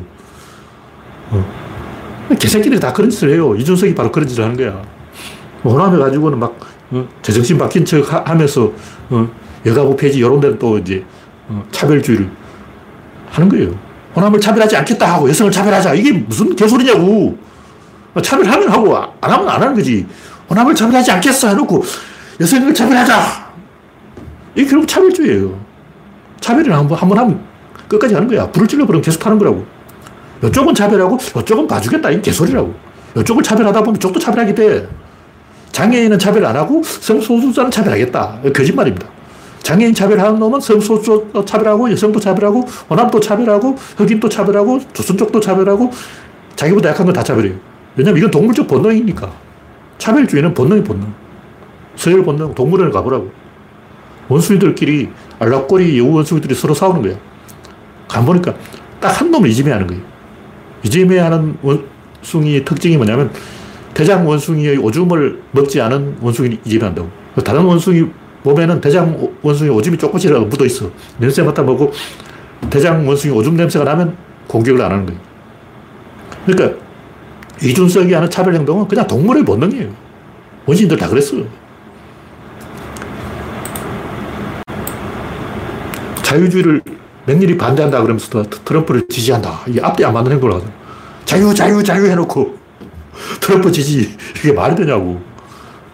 어. 1.31 1.69
개새끼들이 2.39 2.79
다 2.79 2.93
그런 2.93 3.09
짓을 3.09 3.31
해요. 3.33 3.55
이준석이 3.57 3.95
바로 3.95 4.13
그런 4.13 4.29
짓을 4.29 4.45
하는 4.45 4.57
거야. 4.57 4.83
호남에 5.65 5.99
가지고는 5.99 6.39
막, 6.39 6.59
어, 6.91 7.09
제정신 7.23 7.57
바뀐 7.59 7.85
척 7.85 8.13
하 8.13 8.35
면서, 8.35 8.71
어, 9.11 9.29
여가부 9.65 9.97
폐지 9.97 10.19
이런 10.19 10.41
데는 10.41 10.59
또 10.59 10.79
이제, 10.79 11.05
어, 11.49 11.65
차별주의를 11.71 12.29
하는 13.31 13.49
거예요. 13.49 13.88
호남을 14.19 14.41
차별하지 14.41 14.77
않겠다 14.79 15.15
하고 15.15 15.29
여성을 15.29 15.53
차별하자. 15.53 15.95
이게 15.95 16.13
무슨 16.13 16.55
개소리냐고. 16.57 17.39
차별하면 18.21 18.69
하고 18.69 18.97
안 18.97 19.31
하면 19.31 19.49
안 19.49 19.63
하는 19.63 19.75
거지. 19.75 20.05
호남을 20.51 20.75
차별하지 20.75 21.13
않겠어 21.13 21.49
해놓고 21.51 21.85
여성을 22.41 22.75
차별하자. 22.75 23.49
이게 24.57 24.69
결국 24.69 24.89
차별주의예요. 24.89 25.57
차별을 26.41 26.73
한 26.75 26.89
번, 26.89 26.99
한 26.99 27.09
번 27.09 27.19
하면 27.19 27.41
끝까지 27.87 28.15
하는 28.15 28.27
거야. 28.27 28.51
불을 28.51 28.67
찔러버리면 28.67 29.03
계속 29.03 29.25
하는 29.25 29.39
거라고. 29.39 29.65
이쪽은 30.45 30.75
차별하고 30.75 31.19
이쪽은 31.41 31.69
봐주겠다. 31.69 32.11
이 32.11 32.21
개소리라고. 32.21 32.75
이쪽을 33.19 33.43
차별하다 33.43 33.81
보면 33.81 33.97
이쪽도 33.97 34.19
차별하게 34.19 34.55
돼. 34.55 34.89
장애인은 35.71 36.19
차별 36.19 36.45
안 36.45 36.57
하고 36.57 36.83
성소수자는 36.83 37.71
차별하겠다. 37.71 38.41
거짓말입니다. 38.55 39.07
장애인 39.69 39.93
차별하는 39.93 40.39
놈은 40.39 40.61
성소수 40.61 41.45
차별하고 41.45 41.91
여성도 41.91 42.19
차별하고 42.19 42.63
호남도 42.89 43.21
차별하고 43.21 43.77
흑인도 43.99 44.27
차별하고 44.27 44.81
조선족도 44.95 45.41
차별하고 45.41 45.91
자기보다 46.57 46.89
약한 46.89 47.05
건 47.05 47.15
다 47.15 47.23
차별해요. 47.23 47.55
왜냐면 47.95 48.17
이건 48.17 48.31
동물적 48.31 48.67
본능이니까. 48.67 49.31
차별주의는 49.99 50.55
본능이 50.55 50.83
본능. 50.85 51.13
서열 51.97 52.25
본능, 52.25 52.55
동물원을 52.55 52.91
가보라고. 52.93 53.31
원숭이들끼리 54.31 55.11
알락꼬리 55.39 55.99
여우 55.99 56.15
원숭이들이 56.15 56.55
서로 56.55 56.73
싸우는 56.73 57.03
거야. 57.03 57.17
가보니까 58.09 58.55
딱 59.01 59.21
한 59.21 59.31
놈을 59.31 59.51
이지매하는 59.51 59.87
거예요. 59.87 60.03
이재매하는 60.83 61.59
원숭이의 61.61 62.65
특징이 62.65 62.97
뭐냐면 62.97 63.31
대장 63.93 64.27
원숭이의 64.27 64.79
오줌을 64.79 65.43
먹지 65.51 65.79
않은 65.83 66.17
원숭이를 66.23 66.57
이재매한다고. 66.65 67.11
다른 67.45 67.65
원숭이 67.65 68.07
몸에는 68.49 68.81
대장 68.81 69.29
원숭이 69.43 69.69
오줌이 69.71 69.99
조금씩이라도 69.99 70.47
묻어 70.47 70.65
있어. 70.65 70.91
냄새 71.19 71.43
맡아보고 71.43 71.93
대장 72.71 73.07
원숭이 73.07 73.35
오줌 73.35 73.57
냄새가 73.57 73.85
나면 73.85 74.17
공격을 74.47 74.81
안 74.81 74.93
하는 74.93 75.07
거예요. 75.07 75.21
그러니까 76.47 76.79
이준석이 77.63 78.13
하는 78.13 78.31
차별 78.31 78.55
행동은 78.55 78.89
그냥 78.89 79.07
동물의 79.07 79.45
본능이에요. 79.45 79.91
원시인들 80.65 80.97
다 80.97 81.09
그랬어. 81.09 81.37
자유주의를 86.23 86.83
맹렬히 87.27 87.57
반대한다 87.57 88.01
그러면서 88.01 88.43
트럼프를 88.65 89.09
지지한다. 89.09 89.63
이게 89.67 89.81
앞뒤 89.83 90.05
안 90.05 90.15
맞는 90.15 90.33
행동을 90.33 90.57
하죠. 90.57 90.71
자유, 91.27 91.55
자유, 91.55 91.83
자유 91.83 92.07
해놓고 92.07 92.57
트럼프 93.41 93.71
지지. 93.73 94.17
이게 94.39 94.53
말이 94.53 94.75
되냐고. 94.75 95.21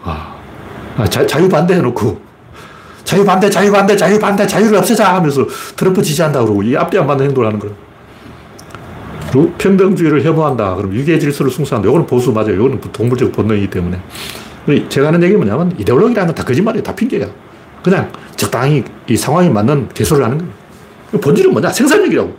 아, 0.03 0.35
아 0.97 1.05
자, 1.05 1.25
자유 1.25 1.49
반대 1.49 1.75
해놓고 1.75 2.24
자유 3.05 3.23
반대, 3.23 3.49
자유 3.49 3.71
반대, 3.71 3.95
자유 3.95 4.19
반대, 4.19 4.45
자유를 4.45 4.77
없애자 4.79 5.15
하면서 5.15 5.45
트럼프 5.77 6.01
지지한다 6.01 6.41
그러고 6.41 6.61
이 6.63 6.75
앞뒤 6.75 6.97
안 6.97 7.07
맞는 7.07 7.27
행동을 7.27 7.47
하는 7.47 7.59
거예요. 7.59 7.75
그리고 9.31 9.51
평등주의를 9.57 10.23
혐오한다. 10.23 10.75
그럼 10.75 10.93
유계 10.93 11.17
질서를 11.19 11.51
숭상한다. 11.51 11.87
이거는 11.89 12.05
보수 12.07 12.31
맞아요. 12.31 12.53
이거는 12.55 12.81
동물적 12.91 13.31
본능이기 13.31 13.69
때문에. 13.69 13.99
제가 14.89 15.07
하는 15.07 15.21
얘기는 15.21 15.39
뭐냐면 15.39 15.73
이데올로기라는 15.77 16.27
건 16.27 16.35
다 16.35 16.43
거짓말이에요. 16.43 16.83
다 16.83 16.93
핑계야. 16.95 17.27
그냥 17.83 18.11
적당히 18.35 18.83
이 19.07 19.15
상황에 19.15 19.49
맞는 19.49 19.89
개소를 19.93 20.25
하는 20.25 20.37
거예요. 20.39 21.21
본질은 21.21 21.51
뭐냐? 21.51 21.69
생산력이라고. 21.69 22.35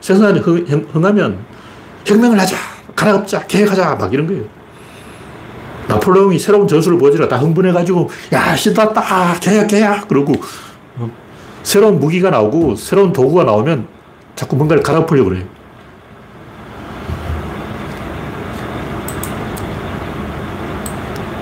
생산이 0.00 0.40
흥하면 0.40 1.38
혁명을 2.04 2.38
하자, 2.38 2.56
갈아엎자, 2.94 3.46
계획하자, 3.46 3.94
막 3.96 4.12
이런 4.12 4.26
거예요. 4.26 4.42
나폴레옹이 5.88 6.38
새로운 6.38 6.66
전술을 6.66 6.98
보여주라 6.98 7.28
다 7.28 7.38
흥분해가지고, 7.38 8.10
야, 8.32 8.56
신났다, 8.56 9.38
계약, 9.40 9.66
계약, 9.68 10.08
그러고, 10.08 10.34
어, 10.96 11.10
새로운 11.62 12.00
무기가 12.00 12.30
나오고, 12.30 12.74
새로운 12.76 13.12
도구가 13.12 13.44
나오면 13.44 13.86
자꾸 14.34 14.56
뭔가를 14.56 14.82
갈아엎으려고 14.82 15.30
그래요. 15.30 15.44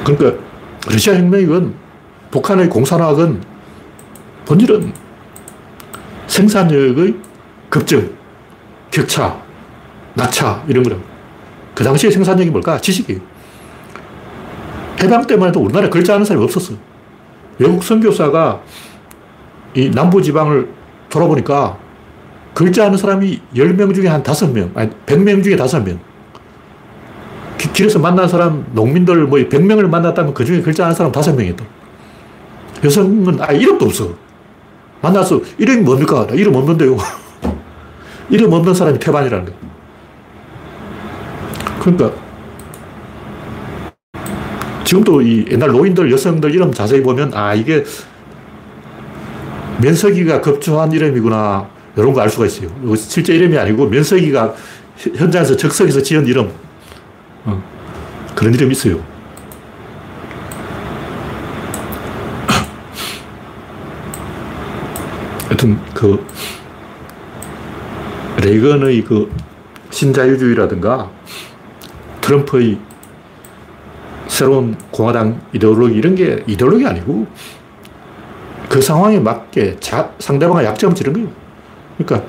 그러니까, 0.04 0.42
러시아 0.86 1.14
혁명이건, 1.14 1.74
북한의 2.30 2.68
공산화건, 2.68 3.42
본질은 4.44 4.92
생산력의 6.26 7.16
급증, 7.70 8.14
격차, 8.90 9.40
낙차, 10.12 10.62
이런 10.68 10.82
거라고. 10.82 11.02
그 11.74 11.82
당시에 11.82 12.10
생산력이 12.10 12.50
뭘까? 12.50 12.78
지식이에요. 12.78 13.33
해방 15.04 15.26
때만 15.26 15.48
해도 15.48 15.60
우리나라에 15.60 15.90
글자 15.90 16.14
하는 16.14 16.24
사람이 16.24 16.44
없었어. 16.44 16.74
외국 17.58 17.82
선교사가 17.82 18.60
이 19.74 19.90
남부지방을 19.90 20.68
돌아보니까 21.08 21.78
글자 22.54 22.86
하는 22.86 22.96
사람이 22.96 23.40
10명 23.54 23.94
중에 23.94 24.08
한 24.08 24.22
5명, 24.22 24.76
아니, 24.76 24.90
100명 25.06 25.42
중에 25.42 25.56
5명. 25.56 25.98
길에서 27.72 27.98
만난 27.98 28.28
사람, 28.28 28.66
농민들 28.72 29.24
뭐 29.26 29.38
100명을 29.38 29.88
만났다면 29.88 30.34
그 30.34 30.44
중에 30.44 30.60
글자 30.60 30.84
하는 30.84 30.94
사람 30.94 31.10
5명이었다. 31.10 31.62
여성은 32.84 33.38
아예 33.40 33.58
이름도 33.58 33.86
없어. 33.86 34.14
만나서 35.00 35.40
이름이 35.58 35.82
뭡니까? 35.82 36.26
이름 36.32 36.54
없는데요. 36.54 36.96
이름 38.30 38.52
없는 38.52 38.74
사람이 38.74 38.98
태반이라는 38.98 39.44
거예요. 39.46 39.58
그러니까 41.80 42.23
지금도 44.84 45.22
이 45.22 45.46
옛날 45.50 45.70
노인들, 45.70 46.10
여성들 46.12 46.54
이름 46.54 46.72
자세히 46.72 47.02
보면 47.02 47.32
아 47.34 47.54
이게 47.54 47.84
면석이가 49.80 50.40
급조한 50.40 50.92
이름이구나 50.92 51.68
이런 51.96 52.12
거 52.12 52.20
알 52.20 52.28
수가 52.28 52.46
있어요. 52.46 52.68
실제 52.96 53.34
이름이 53.34 53.56
아니고 53.56 53.86
면석이가 53.88 54.54
현장에서 55.16 55.56
적석에서 55.56 56.02
지은 56.02 56.26
이름 56.26 56.50
어, 57.44 57.62
그런 58.34 58.52
이름이 58.54 58.72
있어요. 58.72 58.96
하여튼 65.48 65.78
그 65.94 66.24
레이건의 68.42 69.04
그 69.04 69.30
신자유주의라든가 69.90 71.10
트럼프의 72.20 72.78
새로운 74.34 74.74
공화당 74.90 75.40
이데올로기 75.52 75.94
이런 75.94 76.16
게 76.16 76.42
이데올로기 76.48 76.84
아니고 76.84 77.24
그 78.68 78.82
상황에 78.82 79.20
맞게 79.20 79.76
자, 79.78 80.10
상대방의 80.18 80.66
약점을 80.66 80.96
찌른 80.96 81.12
거예요. 81.12 81.28
그러니까 81.96 82.28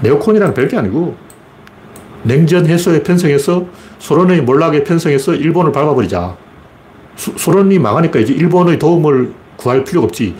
네오콘이랑 0.00 0.54
별게 0.54 0.78
아니고 0.78 1.14
냉전 2.22 2.66
해소에 2.66 3.02
편성해서 3.02 3.66
소련의 3.98 4.40
몰락에 4.40 4.84
편성해서 4.84 5.34
일본을 5.34 5.70
밟아버리자. 5.72 6.34
수, 7.16 7.34
소련이 7.36 7.78
망하니까 7.78 8.20
이제 8.20 8.32
일본의 8.32 8.78
도움을 8.78 9.34
구할 9.58 9.84
필요가 9.84 10.06
없지. 10.06 10.34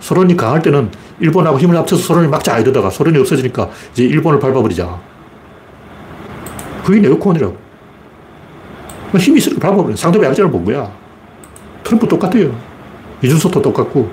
소련이 0.00 0.36
강할 0.36 0.62
때는 0.62 0.90
일본하고 1.20 1.60
힘을 1.60 1.76
합쳐서 1.76 2.02
소련이 2.02 2.26
막자 2.26 2.58
이러다가 2.58 2.90
소련이 2.90 3.18
없어지니까 3.18 3.70
이제 3.92 4.02
일본을 4.02 4.40
밟아버리자. 4.40 4.98
그게 6.84 6.98
네오콘이라고. 6.98 7.69
뭐 9.10 9.20
힘이 9.20 9.38
있으니까 9.38 9.68
밟아버려. 9.68 9.96
상대방 9.96 10.30
약점을 10.30 10.50
본 10.50 10.64
거야. 10.64 10.90
트럼프 11.82 12.06
똑같아요. 12.06 12.54
이준석도 13.22 13.62
똑같고, 13.62 14.10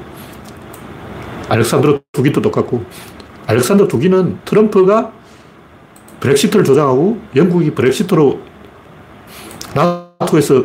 알렉산드로 1.50 2.00
두기도 2.12 2.42
똑같고, 2.42 2.84
알렉산더 3.48 3.88
두기는 3.88 4.40
트럼프가 4.44 5.14
브렉시트를 6.20 6.66
조장하고 6.66 7.20
영국이 7.36 7.72
브렉시트로 7.72 8.40
나토에서 9.74 10.64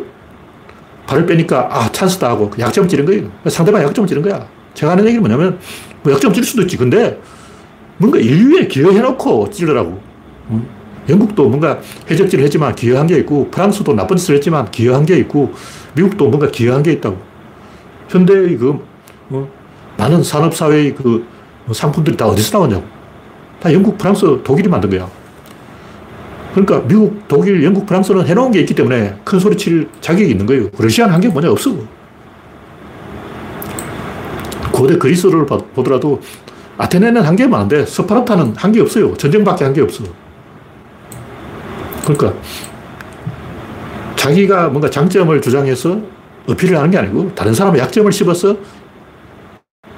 발을 1.07 1.27
빼니까 1.27 1.69
아 1.71 1.93
찬스다 1.93 2.31
하고 2.31 2.51
약점 2.59 2.89
찌른 2.89 3.05
거예요. 3.05 3.31
상대방 3.49 3.83
약점 3.83 4.07
찌른 4.07 4.23
거야. 4.23 4.47
제가 4.75 4.93
하는 4.93 5.05
얘기는 5.05 5.21
뭐냐면 5.21 5.59
뭐 6.03 6.13
약점 6.13 6.33
찌를 6.33 6.47
수도 6.47 6.63
있지. 6.63 6.77
근데 6.77 7.21
뭔가 7.99 8.19
인류에 8.19 8.67
기여해놓고 8.67 9.51
찌르라고. 9.51 10.01
응? 10.51 10.67
영국도 11.09 11.49
뭔가 11.49 11.81
해적질을 12.11 12.45
했지만 12.45 12.75
기여한 12.75 13.07
게 13.07 13.19
있고 13.19 13.49
프랑스도 13.51 13.93
나쁜 13.95 14.17
짓을 14.17 14.37
했지만 14.37 14.71
기여한 14.71 15.05
게 15.05 15.17
있고 15.19 15.53
미국도 15.95 16.29
뭔가 16.29 16.51
기여한 16.51 16.83
게 16.83 16.93
있다고. 16.93 17.17
현대의 18.09 18.57
그 18.57 18.79
뭐, 19.29 19.49
많은 19.97 20.23
산업사회의 20.23 20.95
그 20.95 21.27
상품들이 21.73 22.17
다 22.17 22.27
어디서 22.27 22.59
나왔냐고. 22.59 22.85
다 23.61 23.73
영국, 23.73 23.97
프랑스, 23.97 24.27
독일이 24.43 24.69
만든 24.69 24.91
거야. 24.91 25.09
그러니까 26.53 26.87
미국, 26.87 27.27
독일, 27.29 27.63
영국, 27.65 27.87
프랑스는 27.87 28.27
해놓은 28.27 28.51
게 28.53 28.61
있기 28.61 28.75
때문에 28.75 29.17
큰 29.25 29.39
소리 29.39 29.57
칠 29.57 29.89
자격이 30.01 30.31
있는 30.31 30.45
거예요. 30.47 30.69
러시아는 30.79 31.15
한 31.15 31.21
게 31.21 31.29
뭐냐? 31.29 31.51
없어. 31.51 31.71
고대 34.73 34.97
그리스를 34.99 35.47
보더라도 35.47 36.21
아테네는 36.79 37.23
한 37.23 37.37
게 37.37 37.47
많은데 37.47 37.87
스파르타는 37.87 38.55
한 38.57 38.73
게 38.73 38.81
없어요. 38.81 39.15
전쟁밖에 39.17 39.65
한 39.65 39.73
게 39.73 39.81
없어. 39.81 40.05
그러니까 42.03 42.35
자기가 44.17 44.69
뭔가 44.69 44.89
장점을 44.91 45.41
주장해서 45.41 46.01
어필을 46.49 46.77
하는 46.77 46.91
게 46.91 46.99
아니고 46.99 47.35
다른 47.35 47.55
사람의 47.55 47.81
약점을 47.81 48.11
씹어서 48.11 48.57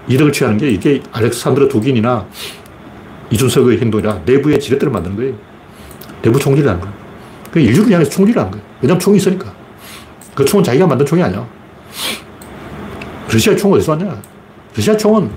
이득을 0.08 0.32
취하는 0.32 0.58
게 0.58 0.70
이게 0.70 1.02
알렉산드로 1.12 1.68
두긴이나 1.68 2.26
이준석의 3.30 3.80
행동이라 3.80 4.20
내부의 4.26 4.60
지렛대를 4.60 4.92
만드는 4.92 5.16
거예요. 5.16 5.34
내부 6.22 6.38
총질을 6.38 6.68
하는 6.68 6.80
거예요. 6.80 6.94
그 7.50 7.60
인류를 7.60 7.92
향해서 7.92 8.10
총질을 8.10 8.38
하는 8.38 8.50
거예요. 8.52 8.66
왜냐면 8.82 9.00
총이 9.00 9.16
있으니까. 9.16 9.52
그 10.34 10.44
총은 10.44 10.64
자기가 10.64 10.86
만든 10.86 11.06
총이 11.06 11.22
아니야. 11.22 11.46
러시아 13.30 13.56
총은 13.56 13.78
어디서 13.78 13.92
왔냐? 13.92 14.20
러시아 14.76 14.96
총은 14.96 15.30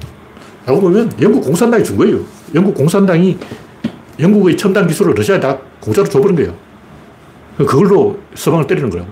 알고 0.65 0.81
보면 0.81 1.11
영국 1.21 1.41
공산당이 1.41 1.83
준 1.83 1.97
거예요. 1.97 2.19
영국 2.53 2.73
공산당이 2.75 3.37
영국의 4.19 4.57
첨단 4.57 4.87
기술을 4.87 5.13
러시아에 5.15 5.39
다 5.39 5.57
공짜로 5.87 6.07
줘버린 6.09 6.35
거예요. 6.35 6.53
그걸로 7.57 8.19
서방을 8.35 8.67
때리는 8.67 8.89
거예요. 8.89 9.07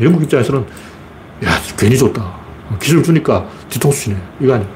영국 0.00 0.22
입장에서는 0.22 0.60
야, 1.44 1.50
괜히 1.76 1.98
줬다. 1.98 2.38
기술 2.80 3.02
주니까 3.02 3.48
뒤통수 3.68 4.04
치네. 4.04 4.16
이거 4.40 4.54
아니야. 4.54 4.68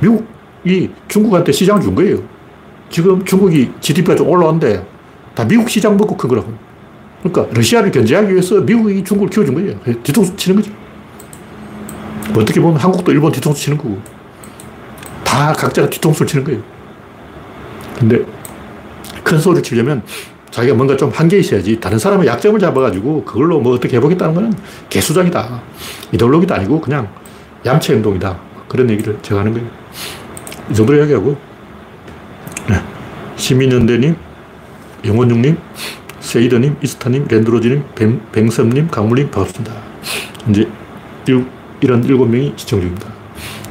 미국이 0.00 0.90
중국한테 1.08 1.50
시장을 1.50 1.82
준 1.82 1.94
거예요. 1.96 2.18
지금 2.90 3.24
중국이 3.24 3.72
GDP가 3.80 4.14
좀 4.14 4.28
올라왔는데 4.28 4.86
다 5.34 5.44
미국 5.44 5.68
시장 5.68 5.96
먹고 5.96 6.16
큰 6.16 6.28
거라고. 6.28 6.52
그러니까 7.24 7.52
러시아를 7.56 7.90
견제하기 7.90 8.30
위해서 8.30 8.60
미국이 8.60 9.02
중국을 9.02 9.30
키워준 9.30 9.54
거예요. 9.54 9.80
뒤통수 10.04 10.36
치는 10.36 10.62
거죠. 10.62 10.70
뭐 12.32 12.42
어떻게 12.42 12.60
보면 12.60 12.76
한국도 12.76 13.10
일본 13.10 13.32
뒤통수 13.32 13.60
치는 13.60 13.78
거고 13.78 14.00
다 15.24 15.52
각자가 15.54 15.90
뒤통수를 15.90 16.28
치는 16.28 16.44
거예요. 16.44 16.62
근데 17.98 18.24
큰 19.24 19.38
소리를 19.38 19.62
치려면 19.62 20.02
자기가 20.52 20.74
뭔가 20.74 20.96
좀 20.96 21.10
한계 21.10 21.38
있어야지. 21.38 21.80
다른 21.80 21.98
사람의 21.98 22.28
약점을 22.28 22.60
잡아가지고 22.60 23.24
그걸로 23.24 23.58
뭐 23.58 23.74
어떻게 23.74 23.96
해보겠다는 23.96 24.34
거는 24.34 24.52
개수작이다. 24.90 25.62
이데올로기도 26.12 26.54
아니고 26.54 26.80
그냥 26.80 27.08
얌체 27.66 27.94
행동이다. 27.94 28.38
그런 28.68 28.88
얘기를 28.90 29.18
제가 29.22 29.40
하는 29.40 29.52
거예요. 29.54 29.68
이 30.70 30.74
정도로 30.74 30.98
이야기하고, 30.98 31.36
네. 32.68 32.82
시민연대님, 33.36 34.14
영원중님, 35.04 35.56
세이더님, 36.20 36.76
이스타님, 36.82 37.26
랜드로즈님, 37.28 37.84
뱅섬님, 38.32 38.88
강물님, 38.88 39.30
반갑습니다. 39.30 39.74
이제 40.48 40.68
일, 41.26 41.46
이런 41.80 42.04
일곱 42.04 42.26
명이 42.26 42.52
시청 42.56 42.80
중입니다. 42.80 43.08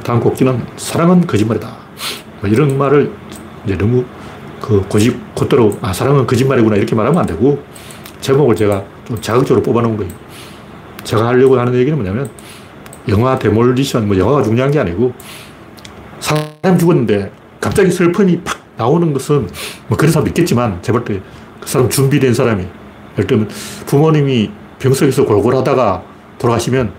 다음 0.04 0.20
곡지는 0.20 0.64
사랑은 0.76 1.26
거짓말이다. 1.26 1.76
뭐 2.40 2.50
이런 2.50 2.76
말을 2.76 3.10
이제 3.64 3.76
너무 3.78 4.04
그 4.62 4.86
고집, 4.88 5.34
곧대로, 5.34 5.76
아, 5.82 5.92
사랑은 5.92 6.26
거짓말이구나 6.26 6.76
이렇게 6.76 6.94
말하면 6.94 7.20
안 7.20 7.26
되고, 7.26 7.62
제목을 8.20 8.56
제가 8.56 8.82
좀 9.06 9.20
자극적으로 9.20 9.62
뽑아놓은 9.62 9.96
거예요. 9.96 10.12
제가 11.04 11.28
하려고 11.28 11.58
하는 11.58 11.74
얘기는 11.74 11.96
뭐냐면, 11.98 12.30
영화 13.08 13.38
데몰리션, 13.38 14.06
뭐 14.06 14.16
영화가 14.16 14.42
중요한 14.44 14.70
게 14.70 14.78
아니고, 14.78 15.12
사람 16.20 16.78
죽었는데 16.78 17.32
갑자기 17.60 17.90
슬픔이 17.90 18.40
팍 18.42 18.62
나오는 18.76 19.12
것은 19.12 19.48
뭐 19.88 19.98
그런 19.98 20.12
사람 20.12 20.28
있겠지만 20.28 20.80
제발 20.80 21.04
때 21.04 21.20
그 21.62 21.68
사람 21.68 21.88
준비된 21.88 22.34
사람이 22.34 22.66
예를 23.12 23.26
들면 23.26 23.48
부모님이 23.86 24.50
병석에서 24.80 25.24
골골하다가 25.24 26.02
돌아가시면 26.38 26.92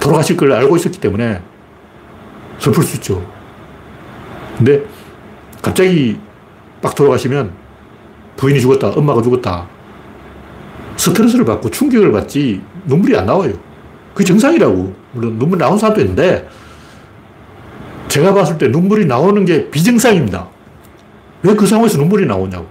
돌아가실 0.00 0.36
걸 0.36 0.52
알고 0.52 0.76
있었기 0.76 0.98
때문에 0.98 1.40
슬플 2.58 2.82
수 2.82 2.96
있죠. 2.96 3.24
근데 4.56 4.82
갑자기 5.62 6.18
빡 6.80 6.94
돌아가시면 6.94 7.52
부인이 8.36 8.60
죽었다, 8.60 8.90
엄마가 8.90 9.22
죽었다. 9.22 9.66
스트레스를 10.96 11.44
받고 11.44 11.70
충격을 11.70 12.12
받지 12.12 12.60
눈물이 12.86 13.16
안 13.16 13.26
나와요. 13.26 13.52
그게 14.14 14.24
정상이라고. 14.24 14.94
물론 15.12 15.38
눈물 15.38 15.58
나온 15.58 15.78
사람도 15.78 16.00
있는데 16.02 16.48
제가 18.08 18.34
봤을 18.34 18.58
때 18.58 18.68
눈물이 18.68 19.06
나오는 19.06 19.44
게 19.44 19.70
비정상입니다. 19.70 20.48
왜 21.42 21.54
그 21.54 21.66
상황에서 21.66 21.98
눈물이 21.98 22.26
나오냐고. 22.26 22.66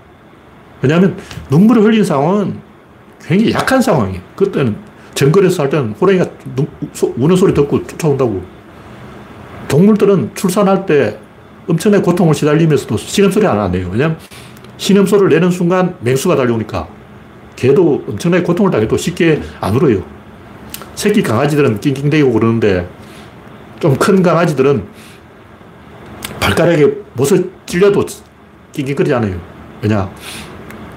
왜냐하면 0.81 1.17
눈물을 1.49 1.83
흘린 1.83 2.03
상황은 2.03 2.59
굉장히 3.25 3.53
약한 3.53 3.81
상황이에요. 3.81 4.21
그때는 4.35 4.75
정글에서 5.15 5.55
살 5.55 5.69
때는 5.69 5.93
호랑이가 5.93 6.25
우는 7.15 7.35
소리 7.35 7.53
듣고 7.53 7.85
쫓아온다고. 7.87 8.43
동물들은 9.67 10.31
출산할 10.35 10.85
때 10.85 11.17
엄청나게 11.67 12.03
고통을 12.03 12.33
시달리면서도 12.33 12.97
신음소리 12.97 13.45
안 13.45 13.59
하네요. 13.59 13.89
왜냐하면 13.91 14.17
신음소리를 14.77 15.29
내는 15.29 15.51
순간 15.51 15.95
맹수가 16.01 16.35
달려오니까 16.35 16.87
개도 17.55 18.05
엄청나게 18.07 18.43
고통을 18.43 18.71
당해도 18.71 18.95
쉽게 18.97 19.41
안 19.59 19.75
울어요. 19.75 20.03
새끼 20.95 21.21
강아지들은 21.21 21.79
낑낑대고 21.79 22.31
그러는데 22.31 22.87
좀 23.79 23.95
큰 23.95 24.23
강아지들은 24.23 24.85
발가락에 26.39 26.91
못을 27.13 27.51
찔려도 27.65 28.05
낑낑거리지 28.71 29.13
않아요. 29.15 29.39
왜냐? 29.81 30.09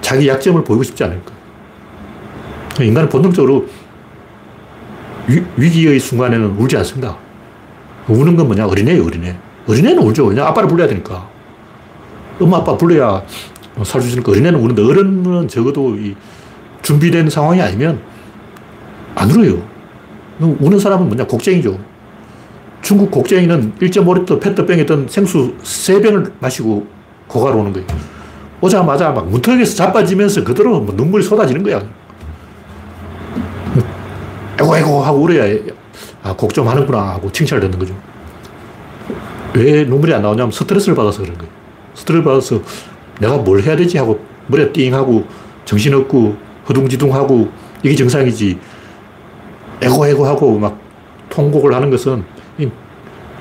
자기 0.01 0.27
약점을 0.27 0.63
보이고 0.63 0.83
싶지 0.83 1.03
않으니까. 1.03 1.31
인간은 2.79 3.09
본능적으로 3.09 3.67
위, 5.27 5.69
기의 5.69 5.99
순간에는 5.99 6.57
울지 6.57 6.77
않습니다. 6.77 7.17
우는 8.07 8.35
건 8.35 8.47
뭐냐? 8.47 8.65
어린애예요, 8.65 9.05
어린애. 9.05 9.37
어린애는 9.71 10.03
울죠. 10.03 10.25
왜냐? 10.25 10.45
아빠를 10.47 10.67
불러야 10.67 10.87
되니까. 10.87 11.29
엄마, 12.39 12.57
아빠 12.57 12.75
불러야 12.75 13.23
살수 13.83 14.07
있으니까 14.09 14.31
어린애는 14.31 14.59
우는데 14.59 14.83
어른은 14.83 15.47
적어도 15.47 15.95
이 15.95 16.15
준비된 16.81 17.29
상황이 17.29 17.61
아니면 17.61 18.01
안 19.15 19.29
울어요. 19.31 19.61
우는 20.39 20.79
사람은 20.79 21.07
뭐냐? 21.07 21.25
곡쟁이죠. 21.25 21.79
중국 22.81 23.11
곡쟁이는 23.11 23.73
1.5리터 23.79 24.41
페트병에 24.41 24.85
든 24.85 25.07
생수 25.07 25.55
3병을 25.61 26.33
마시고 26.39 26.87
고가로 27.27 27.59
오는 27.59 27.71
거예요. 27.71 27.87
오자마자 28.59 29.11
막 29.11 29.27
문턱에서 29.29 29.75
자빠지면서 29.75 30.43
그대로 30.43 30.79
뭐 30.81 30.93
눈물이 30.95 31.23
쏟아지는 31.23 31.63
거야. 31.63 31.81
아이고, 34.59 34.73
아이고 34.73 35.01
하고 35.01 35.19
울어야, 35.19 35.59
아, 36.23 36.35
곡 36.35 36.53
좀 36.53 36.67
하는구나 36.67 36.99
하고 37.13 37.31
칭찬을 37.31 37.61
듣는 37.61 37.79
거죠. 37.79 38.10
왜 39.53 39.83
눈물이 39.83 40.13
안 40.13 40.21
나오냐면 40.21 40.51
스트레스를 40.51 40.95
받아서 40.95 41.21
그런 41.21 41.37
거예요. 41.37 41.51
스트레스를 41.93 42.23
받아서 42.23 42.61
내가 43.19 43.37
뭘 43.37 43.61
해야 43.61 43.75
되지 43.75 43.97
하고 43.97 44.23
머리가 44.47 44.71
띵하고 44.71 45.25
정신없고 45.65 46.37
허둥지둥하고 46.67 47.51
이게 47.83 47.95
정상이지. 47.95 48.57
에고 49.81 50.07
에고 50.07 50.25
하고 50.25 50.59
막 50.59 50.79
통곡을 51.29 51.73
하는 51.73 51.89
것은 51.89 52.23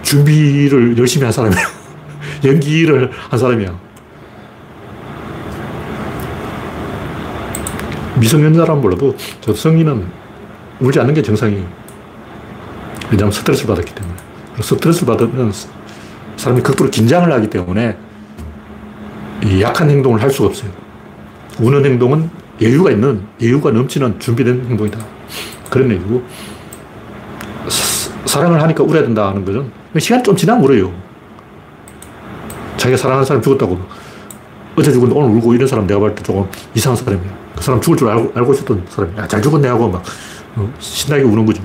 준비를 0.02 0.96
열심히 0.98 1.24
한 1.24 1.32
사람이야. 1.32 1.60
연기를 2.44 3.10
한 3.28 3.38
사람이야. 3.38 3.78
미성년자라면 8.18 8.82
몰라도 8.82 9.16
저 9.40 9.54
성인은 9.54 10.06
울지 10.80 11.00
않는 11.00 11.14
게 11.14 11.22
정상이에요. 11.22 11.66
왜냐하면 13.10 13.32
스트레스를 13.32 13.68
받았기 13.68 13.94
때문에. 13.94 14.16
스트레스를 14.60 15.06
받으면 15.06 15.52
사람이 16.40 16.62
극도로 16.62 16.88
긴장을 16.90 17.30
하기 17.30 17.50
때문에 17.50 17.98
약한 19.60 19.90
행동을 19.90 20.22
할 20.22 20.30
수가 20.30 20.48
없어요. 20.48 20.70
우는 21.58 21.84
행동은 21.84 22.30
여유가 22.62 22.90
있는, 22.90 23.22
여유가 23.42 23.70
넘치는 23.70 24.18
준비된 24.18 24.64
행동이다. 24.70 24.98
그런 25.68 25.90
얘기고, 25.90 26.22
사랑을 28.24 28.62
하니까 28.62 28.82
울어야 28.82 29.02
된다 29.02 29.28
하는 29.28 29.44
것은 29.44 29.70
시간이 29.98 30.22
좀 30.22 30.34
지나면 30.34 30.64
울어요. 30.64 30.90
자기가 32.78 32.96
사랑하는 32.96 33.26
사람 33.26 33.42
죽었다고 33.42 33.78
어제 34.76 34.90
죽었는데 34.92 35.20
오늘 35.20 35.36
울고 35.36 35.52
이런 35.52 35.68
사람 35.68 35.86
내가 35.86 36.00
볼때 36.00 36.22
조금 36.22 36.46
이상한 36.74 36.96
사람이야. 36.96 37.30
그 37.54 37.62
사람 37.62 37.80
죽을 37.82 37.98
줄 37.98 38.08
알고, 38.08 38.32
알고 38.34 38.54
있었던 38.54 38.86
사람이야. 38.88 39.28
잘 39.28 39.42
죽었네 39.42 39.68
하고 39.68 39.90
막 39.90 40.02
어, 40.56 40.72
신나게 40.78 41.22
우는 41.22 41.44
거죠. 41.44 41.62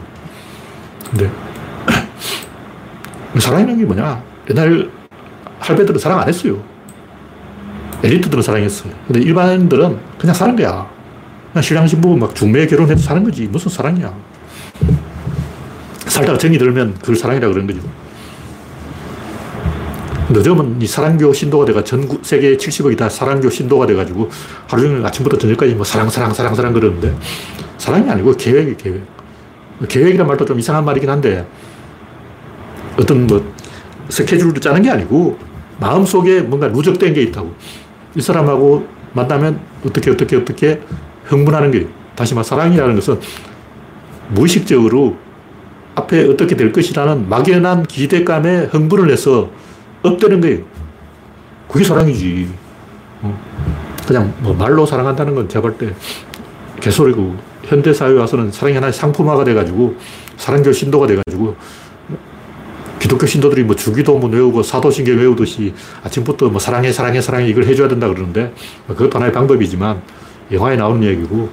근데 1.12 1.32
사랑이라는 3.40 3.78
게 3.78 3.86
뭐냐? 3.86 4.35
옛날 4.50 4.90
할배들은 5.60 6.00
사랑 6.00 6.20
안 6.20 6.28
했어요. 6.28 6.62
엘리트들은 8.04 8.44
사랑했어요. 8.44 8.94
근데 9.08 9.22
일반인들은 9.22 10.00
그냥 10.18 10.36
사는 10.36 10.56
거야. 10.56 10.88
그냥 11.52 11.64
신랑 11.64 11.88
신부 11.88 12.16
막 12.16 12.36
중매 12.36 12.68
결혼해서 12.68 13.02
사는 13.02 13.24
거지. 13.24 13.48
무슨 13.48 13.72
사랑이야. 13.72 14.14
살다가 16.08 16.38
정이 16.38 16.58
들면 16.58 16.96
그걸 16.96 17.16
사랑이라 17.16 17.48
그러는 17.48 17.68
거죠. 17.68 17.88
요즘은 20.34 20.82
이 20.82 20.88
사랑교 20.88 21.34
신도가 21.34 21.66
돼가 21.66 21.84
전 21.84 22.08
세계 22.24 22.58
70억이 22.58 22.98
다 22.98 23.08
사랑교 23.08 23.50
신도가 23.50 23.86
돼가지고 23.86 24.30
하루 24.68 24.84
종일 24.84 25.06
아침부터 25.06 25.38
저녁까지 25.38 25.76
뭐 25.76 25.86
사랑, 25.86 26.10
사랑, 26.10 26.34
사랑, 26.34 26.56
사랑 26.56 26.74
그러는데 26.74 27.16
사랑이 27.78 28.10
아니고 28.10 28.34
계획이 28.36 28.76
계획. 28.78 29.04
계획이란 29.88 30.26
말도 30.26 30.46
좀 30.46 30.60
이상한 30.60 30.86
말이긴 30.86 31.10
한데 31.10 31.46
어떤 32.98 33.28
뭐 33.28 33.54
스케줄도 34.10 34.60
짜는 34.60 34.82
게 34.82 34.90
아니고 34.90 35.38
마음속에 35.80 36.42
뭔가 36.42 36.68
누적된 36.68 37.14
게 37.14 37.22
있다고. 37.24 37.54
이 38.16 38.22
사람하고 38.22 38.88
만나면 39.14 39.60
어떻게 39.86 40.12
어떻게 40.12 40.36
어떻게 40.36 40.82
흥분하는 41.26 41.72
게 41.72 41.88
다시 42.16 42.34
말 42.34 42.44
사랑이라는 42.44 42.96
것은 42.96 43.20
무의식적으로 44.30 45.18
앞에 45.96 46.28
어떻게 46.30 46.56
될 46.56 46.72
것이라는 46.72 47.30
막연한 47.30 47.84
기대감에 47.84 48.66
흥분을 48.66 49.12
해서 49.12 49.50
업되는 50.04 50.42
거예요. 50.42 50.64
그게 51.68 51.84
사랑이지. 51.84 52.50
어. 53.22 53.40
그냥 54.08 54.34
뭐 54.40 54.54
말로 54.54 54.86
사랑한다는 54.86 55.34
건 55.34 55.50
제가 55.50 55.62
볼때 55.62 55.94
개소리고 56.80 57.36
현대사회에 57.64 58.18
와서는 58.18 58.52
사랑이 58.52 58.76
하나의 58.76 58.94
상품화가 58.94 59.44
돼가지고 59.44 59.96
사랑교 60.38 60.72
신도가 60.72 61.08
돼가지고 61.08 61.56
기독교 63.06 63.28
신도들이 63.28 63.64
뭐 63.66 63.76
주기도문 63.76 64.32
외우고 64.32 64.64
사도신경 64.64 65.18
외우듯이 65.18 65.76
아침부터 66.04 66.50
뭐 66.50 66.60
사랑해, 66.60 66.92
사랑해, 66.92 67.22
사랑해 67.22 67.48
이걸 67.48 67.66
해줘야 67.66 67.88
된다 67.88 68.08
그러는데 68.08 68.52
그것도 68.88 69.18
하나의 69.18 69.32
방법이지만 69.32 70.02
영화에 70.52 70.76
나오는 70.76 71.04
얘기고 71.04 71.48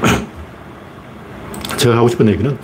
제가 1.76 1.98
하고 1.98 2.08
싶은 2.08 2.26
얘기는 2.28 2.56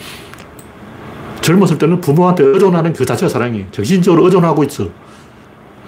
젊었을 1.42 1.76
때는 1.76 2.00
부모한테 2.00 2.42
의존하는 2.42 2.94
그 2.94 3.04
자체가 3.04 3.28
사랑이에요. 3.28 3.66
정신적으로 3.70 4.24
의존하고 4.24 4.64
있어. 4.64 4.88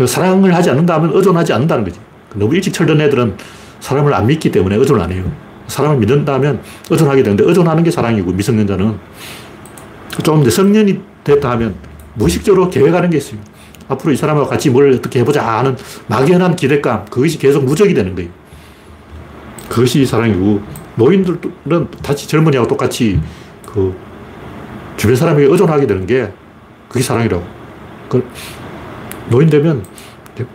사랑을 0.06 0.54
하지 0.54 0.68
않는다면 0.68 1.12
의존하지 1.14 1.54
않는다는 1.54 1.84
거지. 1.84 1.98
너무 2.34 2.54
일찍 2.54 2.74
철든 2.74 3.00
애들은 3.00 3.38
사람을 3.80 4.12
안 4.12 4.26
믿기 4.26 4.52
때문에 4.52 4.76
의존 4.76 5.00
안 5.00 5.10
해요. 5.10 5.24
사람을 5.66 5.96
믿는다면 5.96 6.60
의존하게 6.90 7.22
되는데 7.22 7.42
의존하는 7.44 7.82
게 7.84 7.90
사랑이고 7.90 8.32
미성년자는 8.32 8.98
좀 10.22 10.42
이제 10.42 10.50
성년이 10.50 11.16
됐다 11.28 11.50
하면 11.52 11.76
무의식적으로 12.14 12.68
계획하는 12.68 13.10
게 13.10 13.18
있어요. 13.18 13.38
앞으로 13.88 14.12
이 14.12 14.16
사람하고 14.16 14.48
같이 14.48 14.70
뭘 14.70 14.92
어떻게 14.92 15.20
해보자 15.20 15.46
하는 15.46 15.76
막연한 16.08 16.56
기대감, 16.56 17.06
그것이 17.06 17.38
계속 17.38 17.64
누적이 17.64 17.94
되는 17.94 18.14
거예요. 18.14 18.30
그것이 19.68 20.04
사랑이고, 20.04 20.60
노인들은 20.96 21.88
다시 22.02 22.28
젊은이하고 22.28 22.68
똑같이 22.68 23.20
그 23.64 23.94
주변 24.96 25.14
사람에게 25.14 25.46
의존하게 25.46 25.86
되는 25.86 26.06
게 26.06 26.30
그게 26.88 27.02
사랑이라고. 27.02 27.44
그 28.08 28.28
노인 29.28 29.48
되면 29.48 29.84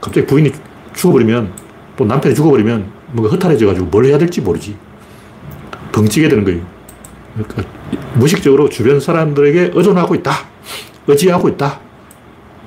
갑자기 0.02 0.26
부인이 0.26 0.52
죽어버리면 0.94 1.52
또 1.96 2.06
남편이 2.06 2.36
죽어버리면 2.36 2.92
뭔가 3.12 3.32
허탈해져가지고 3.34 3.86
뭘 3.88 4.06
해야 4.06 4.18
될지 4.18 4.42
모르지. 4.42 4.76
벙찌게 5.92 6.28
되는 6.28 6.44
거예요. 6.44 6.62
그러니까 7.34 7.64
무식적으로 8.16 8.68
주변 8.70 9.00
사람들에게 9.00 9.72
의존하고 9.74 10.16
있다. 10.16 10.53
의지하고 11.08 11.50
있다. 11.50 11.80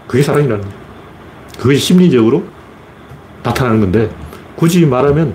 그게 0.06 0.22
사랑이라는 0.22 0.62
거예요. 0.62 0.76
그것이 1.58 1.78
심리적으로 1.78 2.44
나타나는 3.42 3.80
건데 3.80 4.10
굳이 4.56 4.84
말하면 4.84 5.34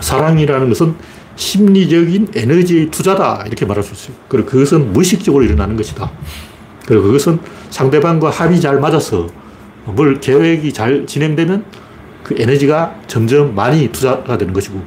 사랑이라는 0.00 0.68
것은 0.68 0.94
심리적인 1.36 2.28
에너지의 2.34 2.90
투자다. 2.90 3.44
이렇게 3.46 3.64
말할 3.64 3.82
수 3.82 3.92
있어요. 3.92 4.16
그리고 4.28 4.48
그것은 4.48 4.92
무의식적으로 4.92 5.44
일어나는 5.44 5.76
것이다. 5.76 6.10
그리고 6.86 7.04
그것은 7.04 7.38
상대방과 7.70 8.30
합이 8.30 8.60
잘 8.60 8.80
맞아서 8.80 9.28
뭘 9.84 10.20
계획이 10.20 10.72
잘 10.72 11.06
진행되면 11.06 11.64
그 12.22 12.34
에너지가 12.38 12.96
점점 13.06 13.54
많이 13.54 13.88
투자가 13.88 14.38
되는 14.38 14.52
것이고 14.52 14.80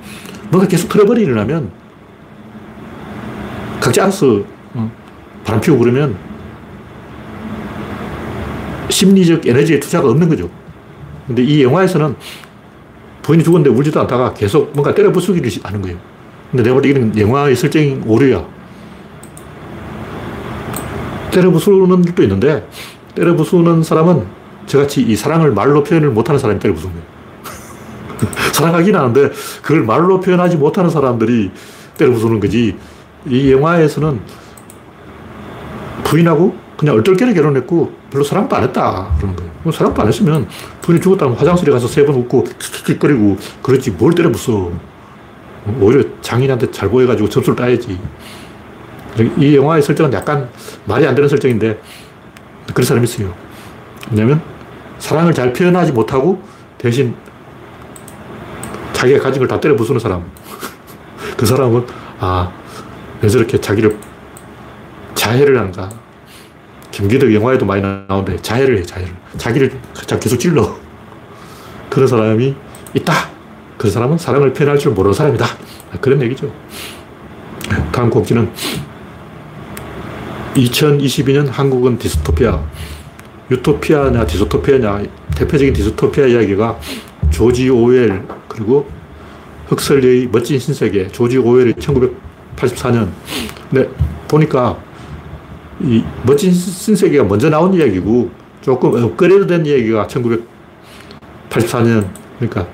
뭔가 0.50 0.68
계속 0.68 0.90
트러블이 0.90 1.22
일어나면 1.24 1.72
각자 3.80 4.04
알아서 4.04 4.44
어, 4.74 4.92
바람 5.44 5.62
피우고 5.62 5.80
그러면 5.80 6.18
심리적 8.90 9.46
에너지의 9.46 9.80
투자가 9.80 10.10
없는 10.10 10.30
거죠. 10.30 10.50
근데 11.28 11.44
이 11.44 11.64
영화에서는 11.64 12.16
부인이 13.24 13.44
죽었는데 13.44 13.76
울지도 13.76 14.00
않다가 14.02 14.34
계속 14.34 14.72
뭔가 14.74 14.94
때려 14.94 15.12
부수기를 15.12 15.50
하는 15.64 15.82
거예요. 15.82 15.98
근데 16.52 16.64
내가 16.64 16.76
볼때 16.76 16.90
이건 16.90 17.18
영화의 17.18 17.56
설정이 17.56 18.02
오류야. 18.06 18.46
때려 21.32 21.52
부수는 21.52 22.06
일도 22.06 22.24
있는데, 22.24 22.66
때려 23.14 23.36
부수는 23.36 23.84
사람은 23.84 24.26
저같이 24.68 25.02
이 25.02 25.16
사랑을 25.16 25.52
말로 25.52 25.84
표현을 25.84 26.12
못하는 26.12 26.40
사람이 26.40 26.60
때려 26.60 26.74
부수는 26.74 26.96
거예요. 26.96 27.08
사랑하긴 28.54 28.96
하는데, 28.96 29.32
그걸 29.62 29.84
말로 29.84 30.22
표현하지 30.22 30.56
못하는 30.56 30.90
사람들이 30.90 31.52
때려 31.98 32.12
부수는 32.14 32.40
거지. 32.40 32.78
이 33.28 33.52
영화에서는 33.52 34.22
부인하고 36.06 36.56
그냥 36.78 36.96
얼떨결에 36.96 37.34
결혼했고 37.34 37.92
별로 38.12 38.24
사랑도 38.24 38.56
안 38.56 38.64
했다. 38.64 39.10
그러는 39.18 39.36
거예요. 39.36 39.52
뭐 39.64 39.72
사랑도 39.72 40.02
안 40.02 40.08
했으면 40.08 40.48
부인이 40.82 41.02
죽었다면 41.02 41.36
화장실에 41.38 41.72
가서 41.72 41.88
세 41.88 42.06
번 42.06 42.16
웃고 42.16 42.44
킥킥거리고 42.60 43.38
그렇지 43.62 43.92
뭘 43.92 44.14
때려 44.14 44.30
부숴. 44.32 44.72
오히려 45.80 46.04
장인한테 46.22 46.70
잘 46.72 46.90
보여가지고 46.90 47.30
점수를 47.30 47.56
따야지. 47.56 48.00
이 49.38 49.56
영화의 49.56 49.82
설정은 49.82 50.12
약간 50.14 50.50
말이 50.86 51.08
안 51.08 51.16
되는 51.16 51.28
설정인데 51.30 51.82
그런 52.74 52.86
사람이 52.86 53.06
있어요. 53.06 53.34
왜냐면 54.12 54.42
사랑을 55.00 55.34
잘 55.34 55.54
표현하지 55.54 55.92
못하고 55.94 56.42
대신 56.78 57.16
자기가 58.94 59.24
가진 59.24 59.40
걸 59.40 59.48
다 59.48 59.60
때려 59.60 59.76
부수는 59.76 60.00
사람. 60.00 60.24
그 61.38 61.46
사람은 61.46 61.86
아, 62.20 62.52
왜 63.22 63.30
저렇게 63.30 63.60
자기를 63.60 63.98
자해를 65.16 65.58
하는가. 65.58 65.90
김기덕 66.96 67.34
영화에도 67.34 67.66
많이 67.66 67.82
나오는데 67.82 68.42
자해를 68.42 68.78
해, 68.78 68.84
자해를. 68.84 69.14
자기를 69.36 69.70
계속 70.22 70.38
찔러. 70.38 70.78
그런 71.90 72.08
사람이 72.08 72.56
있다. 72.94 73.14
그 73.78 73.90
사람은 73.90 74.18
사랑을 74.18 74.54
표현할 74.54 74.80
줄 74.80 74.94
모르는 74.94 75.14
사람이다. 75.14 75.46
그런 76.00 76.22
얘기죠. 76.22 76.50
다음 77.92 78.10
곡지는 78.10 78.50
2022년 80.56 81.50
한국은 81.50 81.98
디스토피아. 81.98 82.64
유토피아냐 83.52 84.26
디스토피아냐 84.26 85.04
대표적인 85.36 85.74
디스토피아 85.74 86.28
이야기가 86.28 86.80
조지 87.30 87.70
오웰 87.70 88.24
그리고 88.48 88.90
흑설리의 89.68 90.30
멋진 90.32 90.58
신세계 90.58 91.10
조지 91.10 91.38
오웰이 91.38 91.74
1984년 91.74 93.10
근데 93.70 93.88
보니까 94.28 94.80
이 95.82 96.04
멋진 96.24 96.54
신세계가 96.54 97.26
먼저 97.26 97.50
나온 97.50 97.74
이야기고 97.74 98.30
조금 98.62 99.04
업그레이드 99.04 99.48
된 99.48 99.66
이야기가 99.66 100.08
1984년 100.08 102.08
그러니까 102.40 102.68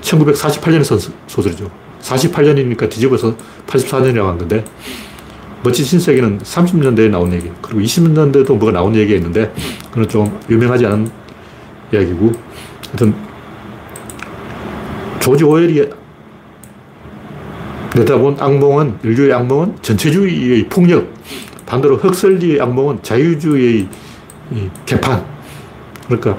1948년에 0.00 0.84
선 0.84 0.98
소설이죠. 1.26 1.70
48년이니까 2.00 2.88
뒤집어서 2.88 3.34
84년이라고 3.66 4.26
한 4.26 4.38
건데, 4.38 4.64
멋진 5.62 5.84
신세계는 5.84 6.38
30년대에 6.38 7.10
나온 7.10 7.32
얘기 7.32 7.50
그리고 7.60 7.80
20년대도 7.80 8.56
뭐가 8.56 8.72
나온 8.72 8.94
얘기가 8.94 9.16
있는데, 9.16 9.52
그건 9.90 10.08
좀 10.08 10.40
유명하지 10.48 10.86
않은 10.86 11.10
이야기고, 11.92 12.32
하여튼, 12.88 13.14
조지 15.20 15.44
오웰이 15.44 15.90
내다본 17.96 18.36
악몽은, 18.38 18.98
인류의 19.02 19.32
악몽은 19.32 19.78
전체주의의 19.82 20.68
폭력, 20.68 21.12
반대로 21.68 21.96
흑설리의 21.98 22.60
악몽은 22.62 23.02
자유주의의 23.02 23.88
개판. 24.86 25.24
그러니까, 26.06 26.38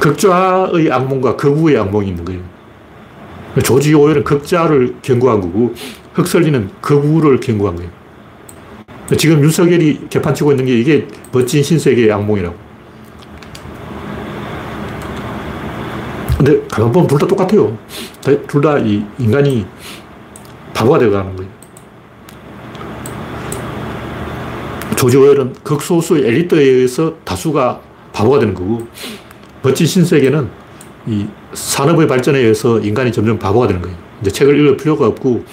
극좌의 0.00 0.90
악몽과 0.90 1.36
극우의 1.36 1.76
악몽이 1.78 2.08
있는 2.08 2.24
거예요. 2.24 2.40
조지 3.62 3.92
오웰은 3.92 4.24
극좌를 4.24 4.96
경고한 5.02 5.42
거고, 5.42 5.74
흑설리는 6.14 6.70
극우를 6.80 7.38
경고한 7.40 7.76
거예요. 7.76 7.90
지금 9.18 9.42
윤석열이 9.42 10.08
개판치고 10.08 10.52
있는 10.52 10.64
게 10.64 10.78
이게 10.78 11.06
멋진 11.30 11.62
신세계의 11.62 12.10
악몽이라고. 12.12 12.56
근데 16.38 16.60
가만 16.68 16.92
보면 16.92 17.08
둘 17.08 17.18
다 17.18 17.26
똑같아요. 17.26 17.76
둘 18.22 18.62
다 18.62 18.78
이 18.78 19.04
인간이 19.18 19.66
바보가 20.72 20.98
되어가는 20.98 21.36
거예요. 21.36 21.57
조지 24.98 25.16
오웰은 25.16 25.52
극소수의 25.62 26.26
엘리트에 26.26 26.60
의해서 26.60 27.14
다수가 27.22 27.80
바보가 28.12 28.40
되는 28.40 28.52
거고, 28.52 28.88
멋진 29.62 29.86
신세계는 29.86 30.48
이 31.06 31.24
산업의 31.52 32.08
발전에 32.08 32.40
의해서 32.40 32.80
인간이 32.80 33.12
점점 33.12 33.38
바보가 33.38 33.68
되는 33.68 33.80
거예요. 33.80 33.96
이제 34.20 34.32
책을 34.32 34.58
읽을 34.58 34.76
필요가 34.76 35.06
없고, 35.06 35.44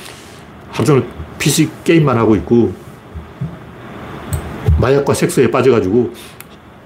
하루 0.71 0.85
종일 0.87 1.03
PC 1.37 1.69
게임만 1.83 2.17
하고 2.17 2.35
있고, 2.37 2.73
마약과 4.81 5.13
섹스에 5.13 5.51
빠져가지고, 5.51 6.11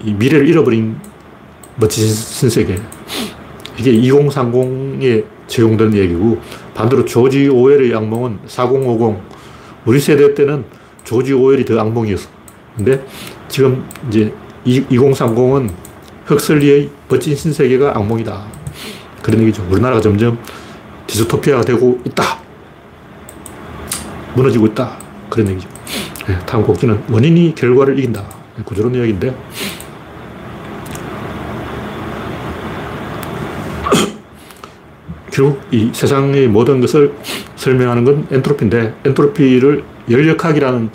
이 0.04 0.12
미래를 0.12 0.46
잃어버린 0.46 0.96
멋진 1.76 2.06
신세계. 2.08 2.78
이게 3.78 3.92
2030에 3.92 5.24
적용된 5.46 5.94
얘기고, 5.94 6.38
반대로 6.74 7.06
조지 7.06 7.48
오웰의 7.48 7.94
악몽은 7.94 8.40
4050. 8.46 9.16
우리 9.86 9.98
세대 9.98 10.34
때는 10.34 10.66
조지 11.04 11.32
오웰이 11.32 11.64
더 11.64 11.80
악몽이었어. 11.80 12.39
근데 12.80 13.04
지금 13.48 13.86
이제 14.08 14.32
2030은 14.64 15.70
흑설리의 16.24 16.88
멋진 17.08 17.36
신세계가 17.36 17.94
악몽이다. 17.96 18.42
그런 19.22 19.42
얘기죠. 19.42 19.66
우리나라가 19.70 20.00
점점 20.00 20.38
디스토피아가 21.06 21.62
되고 21.62 22.00
있다. 22.06 22.40
무너지고 24.34 24.68
있다. 24.68 24.96
그런 25.28 25.48
얘기죠. 25.48 25.68
네, 26.26 26.38
다음 26.46 26.62
곡지는 26.62 27.02
원인이 27.10 27.54
결과를 27.54 27.98
이긴다. 27.98 28.24
구조론 28.64 28.94
이야기인데. 28.94 29.36
결국 35.30 35.60
이 35.70 35.90
세상의 35.92 36.48
모든 36.48 36.80
것을 36.80 37.12
설명하는 37.56 38.06
건 38.06 38.26
엔트로피인데, 38.30 38.94
엔트로피를 39.04 39.84
열역학이라는 40.08 40.90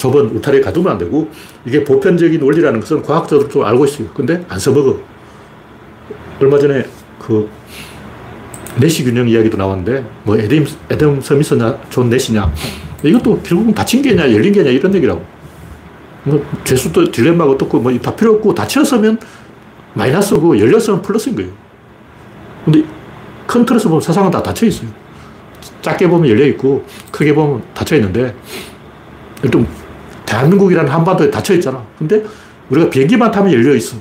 좁은 0.00 0.30
울타리에 0.30 0.62
가두면 0.62 0.92
안 0.92 0.98
되고, 0.98 1.30
이게 1.66 1.84
보편적인 1.84 2.40
원리라는 2.40 2.80
것은 2.80 3.02
과학자들도 3.02 3.50
좀 3.50 3.64
알고 3.64 3.84
있어요. 3.84 4.08
근데 4.14 4.42
안 4.48 4.58
써먹어. 4.58 4.98
얼마 6.40 6.58
전에 6.58 6.84
그 7.18 7.48
내시 8.80 9.04
균형 9.04 9.28
이야기도 9.28 9.58
나왔는데, 9.58 10.04
뭐 10.24 10.38
애덤, 10.38 10.64
애덤 10.88 11.20
스미스냐, 11.20 11.78
존 11.90 12.08
내시냐. 12.08 12.50
이것도 13.02 13.40
결국은 13.42 13.74
닫힌 13.74 14.00
계냐, 14.00 14.32
열린 14.32 14.52
계냐, 14.52 14.70
이런 14.70 14.94
얘기라고. 14.94 15.22
뭐, 16.24 16.44
죄수의 16.64 17.10
딜레마가 17.10 17.50
어떻고, 17.50 17.78
뭐, 17.80 17.96
다 17.98 18.14
필요 18.14 18.34
없고, 18.34 18.54
닫혔으면 18.54 19.18
마이너스고, 19.94 20.58
열렸으면 20.58 21.02
플러스인 21.02 21.36
거예요. 21.36 21.50
근데 22.64 22.84
큰 23.46 23.66
틀에서 23.66 23.88
보면 23.88 24.00
세상은 24.00 24.30
다 24.30 24.42
닫혀 24.42 24.66
있어요. 24.66 24.88
작게 25.82 26.08
보면 26.08 26.28
열려 26.30 26.46
있고, 26.46 26.84
크게 27.10 27.34
보면 27.34 27.62
닫혀 27.74 27.96
있는데, 27.96 28.34
일단, 29.42 29.66
대한민국이라는 30.30 30.90
한반도에 30.90 31.30
닫혀 31.30 31.54
있잖아. 31.54 31.82
근데 31.98 32.22
우리가 32.70 32.88
비행기만 32.88 33.30
타면 33.32 33.52
열려 33.52 33.74
있어. 33.74 33.96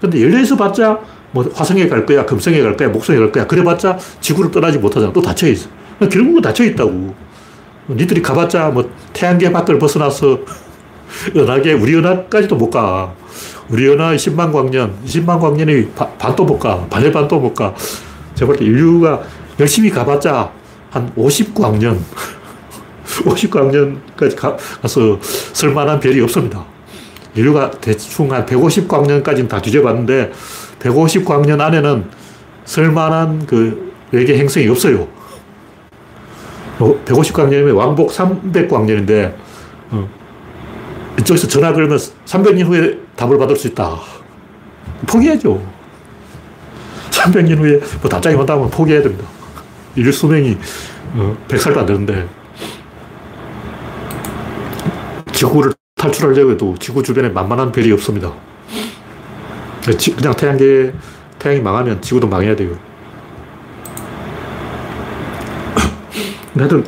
근데 0.00 0.22
열려 0.22 0.38
있어 0.40 0.56
봤자, 0.56 0.98
뭐 1.32 1.44
화성에 1.52 1.88
갈 1.88 2.06
거야, 2.06 2.24
금성에 2.24 2.60
갈 2.62 2.76
거야, 2.76 2.88
목성에 2.88 3.18
갈 3.18 3.32
거야. 3.32 3.46
그래 3.46 3.64
봤자 3.64 3.98
지구를 4.20 4.50
떠나지 4.50 4.78
못하잖아. 4.78 5.12
또 5.12 5.20
닫혀 5.20 5.48
있어. 5.48 5.68
결국은 5.98 6.40
닫혀 6.40 6.64
있다고. 6.64 7.14
니들이 7.88 8.22
가봤자 8.22 8.68
뭐 8.70 8.88
태양계 9.12 9.50
밖을 9.52 9.78
벗어나서 9.78 10.38
은하계, 11.36 11.72
우리 11.74 11.94
은하까지도 11.96 12.56
못 12.56 12.70
가. 12.70 13.12
우리 13.68 13.88
은하 13.88 14.14
10만 14.14 14.52
광년, 14.52 14.94
20만 15.04 15.40
광년이 15.40 15.88
반도 16.18 16.44
못 16.44 16.58
가. 16.58 16.86
반의 16.88 17.10
반도 17.12 17.40
못 17.40 17.54
가. 17.54 17.74
제가 18.34 18.52
볼 18.52 18.58
때 18.58 18.64
인류가 18.64 19.22
열심히 19.58 19.90
가봤자 19.90 20.50
한 20.90 21.12
50광년, 21.16 21.98
50광년까지 23.06 24.36
가, 24.36 24.56
가서 24.82 25.18
쓸만한 25.20 26.00
별이 26.00 26.20
없습니다. 26.22 26.64
인류가 27.34 27.70
대충 27.70 28.32
한 28.32 28.44
150광년까지는 28.46 29.48
다 29.48 29.60
뒤져봤는데 29.60 30.32
150광년 30.80 31.60
안에는 31.60 32.04
쓸만한 32.64 33.46
그 33.46 33.92
외계 34.12 34.36
행성이 34.38 34.68
없어요. 34.68 35.06
150광년이면 36.78 37.72
뭐 37.72 37.84
왕복 37.84 38.10
300광년인데, 38.10 39.34
어, 39.90 40.08
이쪽에서 41.18 41.48
전화 41.48 41.72
걸면 41.72 41.98
300년 42.26 42.66
후에 42.66 42.98
답을 43.16 43.38
받을 43.38 43.56
수 43.56 43.68
있다. 43.68 43.96
포기해죠. 45.06 45.62
300년 47.10 47.58
후에 47.58 47.80
뭐 48.00 48.10
답장이 48.10 48.36
온다면 48.36 48.70
포기해야 48.70 49.02
됩니다. 49.02 49.24
인류 49.94 50.12
수명이 50.12 50.58
어, 51.14 51.36
100살도 51.48 51.78
안 51.78 51.86
되는데, 51.86 52.26
지구를 55.36 55.72
탈출하려고 55.96 56.52
해도 56.52 56.74
지구 56.78 57.02
주변에 57.02 57.28
만만한 57.28 57.70
별이 57.70 57.92
없습니다. 57.92 58.32
그냥 60.16 60.34
태양계, 60.34 60.92
태양이 61.38 61.60
망하면 61.60 62.00
지구도 62.00 62.26
망해야 62.26 62.56
돼요. 62.56 62.76
하여튼, 66.56 66.84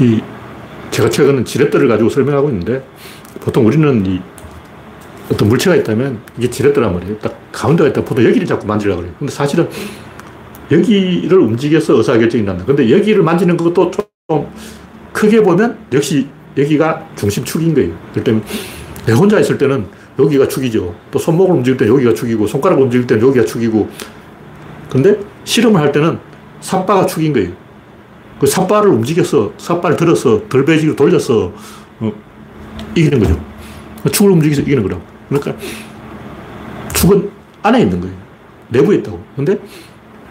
이, 0.00 0.20
제가 0.90 1.08
최근 1.10 1.44
지렛대를 1.44 1.86
가지고 1.88 2.10
설명하고 2.10 2.48
있는데, 2.50 2.84
보통 3.40 3.66
우리는 3.66 4.04
이 4.04 4.20
어떤 5.30 5.48
물체가 5.48 5.76
있다면 5.76 6.20
이게 6.38 6.50
지렛대란 6.50 6.92
말이에요. 6.92 7.18
딱 7.18 7.38
가운데가 7.52 7.90
있다 7.90 8.04
보통 8.04 8.24
여기를 8.24 8.46
자꾸 8.46 8.66
만지려고 8.66 9.02
그래요. 9.02 9.14
근데 9.18 9.32
사실은 9.32 9.68
여기를 10.70 11.38
움직여서 11.38 11.98
의사결정이 11.98 12.42
난다. 12.42 12.64
근데 12.64 12.90
여기를 12.90 13.22
만지는 13.22 13.56
것도 13.56 13.90
좀 14.28 14.44
크게 15.12 15.40
보면 15.40 15.78
역시 15.92 16.26
여기가 16.56 17.10
중심축인 17.14 17.72
거예요. 17.74 17.96
그럴 18.10 18.24
때는 18.24 18.42
내 19.06 19.12
혼자 19.12 19.38
있을 19.38 19.56
때는 19.56 19.86
여기가 20.18 20.48
축이죠. 20.48 20.96
또 21.12 21.18
손목을 21.20 21.54
움직일 21.54 21.76
때 21.76 21.86
여기가 21.86 22.12
축이고, 22.12 22.44
손가락을 22.44 22.82
움직일 22.82 23.06
때는 23.06 23.24
여기가 23.24 23.44
축이고. 23.44 23.88
근데 24.90 25.16
실험을 25.44 25.80
할 25.80 25.92
때는 25.92 26.18
삿바가 26.60 27.06
축인 27.06 27.32
거예요. 27.34 27.52
그 28.40 28.48
삿바를 28.48 28.90
움직여서, 28.90 29.52
삿바를 29.58 29.96
들어서, 29.96 30.42
덜배지로 30.48 30.96
돌려서, 30.96 31.52
어, 32.00 32.12
이기는 32.96 33.20
거죠. 33.20 33.40
축을 34.10 34.32
움직여서 34.32 34.62
이기는 34.62 34.82
거라고. 34.82 35.02
그러니까 35.28 35.54
축은 36.94 37.30
안에 37.62 37.82
있는 37.82 38.00
거예요. 38.00 38.16
내부에 38.70 38.96
있다고. 38.96 39.22
근데 39.36 39.56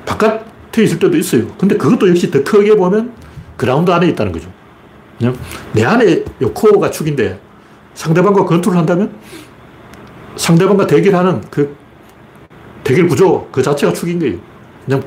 바깥에 0.06 0.84
있을 0.84 1.00
때도 1.00 1.16
있어요. 1.16 1.48
근데 1.58 1.78
그것도 1.78 2.10
역시 2.10 2.30
더 2.30 2.44
크게 2.44 2.76
보면 2.76 3.25
그라운드 3.58 3.92
안에 3.92 4.08
있다는 4.10 4.32
거죠. 4.32 4.52
내 5.74 5.84
안에 5.84 6.24
코어가 6.54 6.92
축인데 6.92 7.40
상대방과 7.94 8.46
권투를 8.46 8.78
한다면 8.78 9.16
상대방과 10.36 10.88
대결하는 10.88 11.42
그 11.50 11.76
대결 12.84 13.08
구조 13.08 13.48
그 13.52 13.62
자체가 13.62 13.94
축인 13.94 14.20
거예요. 14.20 14.38
그냥 14.86 15.04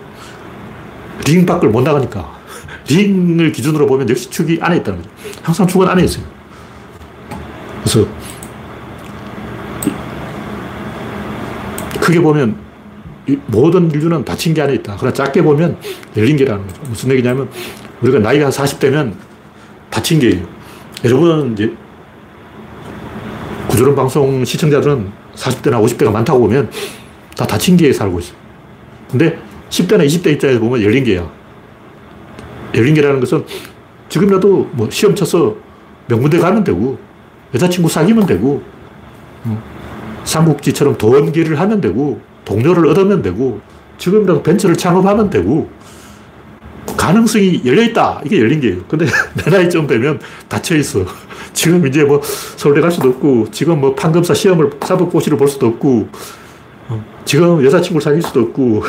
링 1.27 1.47
밖을 1.47 1.69
못 1.69 1.83
나가니까. 1.83 2.39
링을 2.89 3.53
기준으로 3.53 3.87
보면 3.87 4.09
역시 4.09 4.31
축이 4.31 4.59
안에 4.61 4.79
있다는 4.79 5.03
거죠. 5.03 5.11
항상 5.43 5.67
축은 5.67 5.87
안에 5.87 6.05
있어요. 6.05 6.25
그래서 7.83 8.09
크게 12.01 12.21
보면 12.21 12.57
모든 13.47 13.91
인류는 13.91 14.25
닫힌 14.25 14.55
게 14.55 14.63
안에 14.63 14.75
있다. 14.77 14.97
그러나 14.99 15.13
작게 15.13 15.43
보면 15.43 15.77
열린 16.17 16.37
게라는 16.37 16.67
거죠. 16.67 16.81
무슨 16.89 17.11
얘기냐면 17.11 17.51
우리가 18.03 18.19
나이가 18.21 18.47
한 18.47 18.53
40대면 18.53 19.15
닫힌 19.91 20.21
게예요. 20.21 20.47
여러분은 21.05 21.53
이제 21.53 21.75
구조론 23.69 23.95
방송 23.95 24.45
시청자들은 24.45 25.11
40대나 25.35 25.83
50대가 25.85 26.11
많다고 26.11 26.41
보면 26.41 26.71
다 27.37 27.47
닫힌 27.47 27.77
게에 27.77 27.93
살고 27.93 28.19
있어요. 28.19 28.37
근데 29.11 29.39
10대나 29.71 30.07
20대 30.07 30.33
입장에서 30.33 30.61
보면 30.61 30.83
열린 30.83 31.05
게야. 31.05 31.31
열린 32.75 32.95
게라는 32.95 33.21
것은 33.21 33.45
지금이라도 34.09 34.71
뭐 34.73 34.89
시험 34.91 35.15
쳐서 35.15 35.57
명문대 36.09 36.39
가면 36.39 36.65
되고, 36.65 36.99
여자친구 37.55 37.89
사귀면 37.89 38.27
되고, 38.27 38.63
어, 39.45 39.63
삼국지처럼 40.25 40.97
돈기를 40.97 41.59
하면 41.61 41.81
되고, 41.81 42.21
동료를 42.45 42.87
얻으면 42.87 43.23
되고, 43.23 43.61
지금이라도 43.99 44.43
벤처를 44.43 44.77
창업하면 44.77 45.31
되고, 45.31 45.71
가능성이 46.99 47.63
열려있다. 47.65 48.23
이게 48.27 48.41
열린 48.41 48.61
게예요. 48.61 48.81
근데 48.89 49.07
내 49.45 49.51
나이쯤 49.51 49.87
되면 49.87 50.21
닫혀있어. 50.49 51.07
지금 51.55 51.87
이제 51.87 52.03
뭐 52.05 52.21
서울대 52.23 52.81
갈 52.81 52.91
수도 52.91 53.09
없고, 53.11 53.51
지금 53.53 53.81
뭐 53.81 53.95
판검사 53.95 54.35
시험을, 54.35 54.73
사법고시를 54.85 55.39
볼 55.39 55.49
수도 55.49 55.69
없고, 55.69 56.09
어, 56.89 57.05
지금 57.25 57.65
여자친구를 57.65 58.03
사귈 58.03 58.23
수도 58.23 58.41
없고, 58.41 58.83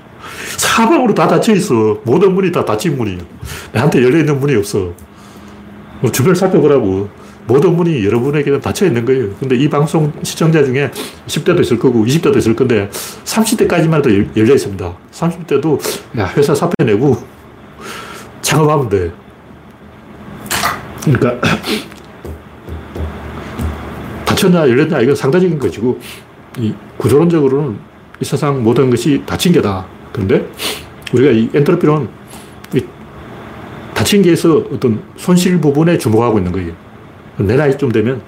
사방으로 0.56 1.14
다 1.14 1.28
닫혀있어. 1.28 2.00
모든 2.04 2.34
문이 2.34 2.50
다 2.50 2.64
닫힌 2.64 2.96
문이에요. 2.96 3.20
나한테 3.72 4.02
열려있는 4.02 4.40
문이 4.40 4.56
없어. 4.56 4.92
뭐 6.00 6.10
주변을 6.10 6.34
살펴보라고. 6.34 7.08
모든 7.46 7.74
문이 7.74 8.04
여러분에게는 8.04 8.60
닫혀 8.60 8.86
있는 8.86 9.04
거예요. 9.04 9.30
근데 9.40 9.56
이 9.56 9.68
방송 9.68 10.12
시청자 10.22 10.64
중에 10.64 10.90
10대도 11.26 11.60
있을 11.60 11.78
거고 11.78 12.04
20대도 12.04 12.36
있을 12.36 12.54
건데 12.54 12.88
30대까지만 13.24 13.96
해도 13.96 14.10
열려 14.36 14.54
있습니다. 14.54 14.96
30대도 15.10 15.80
야, 16.18 16.32
회사 16.36 16.54
사표 16.54 16.72
내고 16.84 17.18
창업하면 18.52 18.88
돼. 18.90 19.10
그러니까 21.04 21.40
닫혔냐 24.26 24.68
열렸냐 24.68 25.00
이건 25.00 25.16
상대적인 25.16 25.58
것이고 25.58 25.98
이 26.58 26.74
구조론적으로는 26.98 27.78
이 28.20 28.24
세상 28.24 28.62
모든 28.62 28.90
것이 28.90 29.22
닫힌 29.24 29.52
게다. 29.52 29.86
그런데 30.12 30.46
우리가 31.14 31.32
이 31.32 31.48
엔트로피는 31.54 32.08
이 32.74 32.84
닫힌 33.94 34.20
게에서 34.20 34.58
어떤 34.70 35.02
손실 35.16 35.58
부분에 35.58 35.96
주목하고 35.96 36.38
있는 36.38 36.52
거예요. 36.52 36.74
내 37.38 37.56
나이쯤 37.56 37.90
되면 37.90 38.22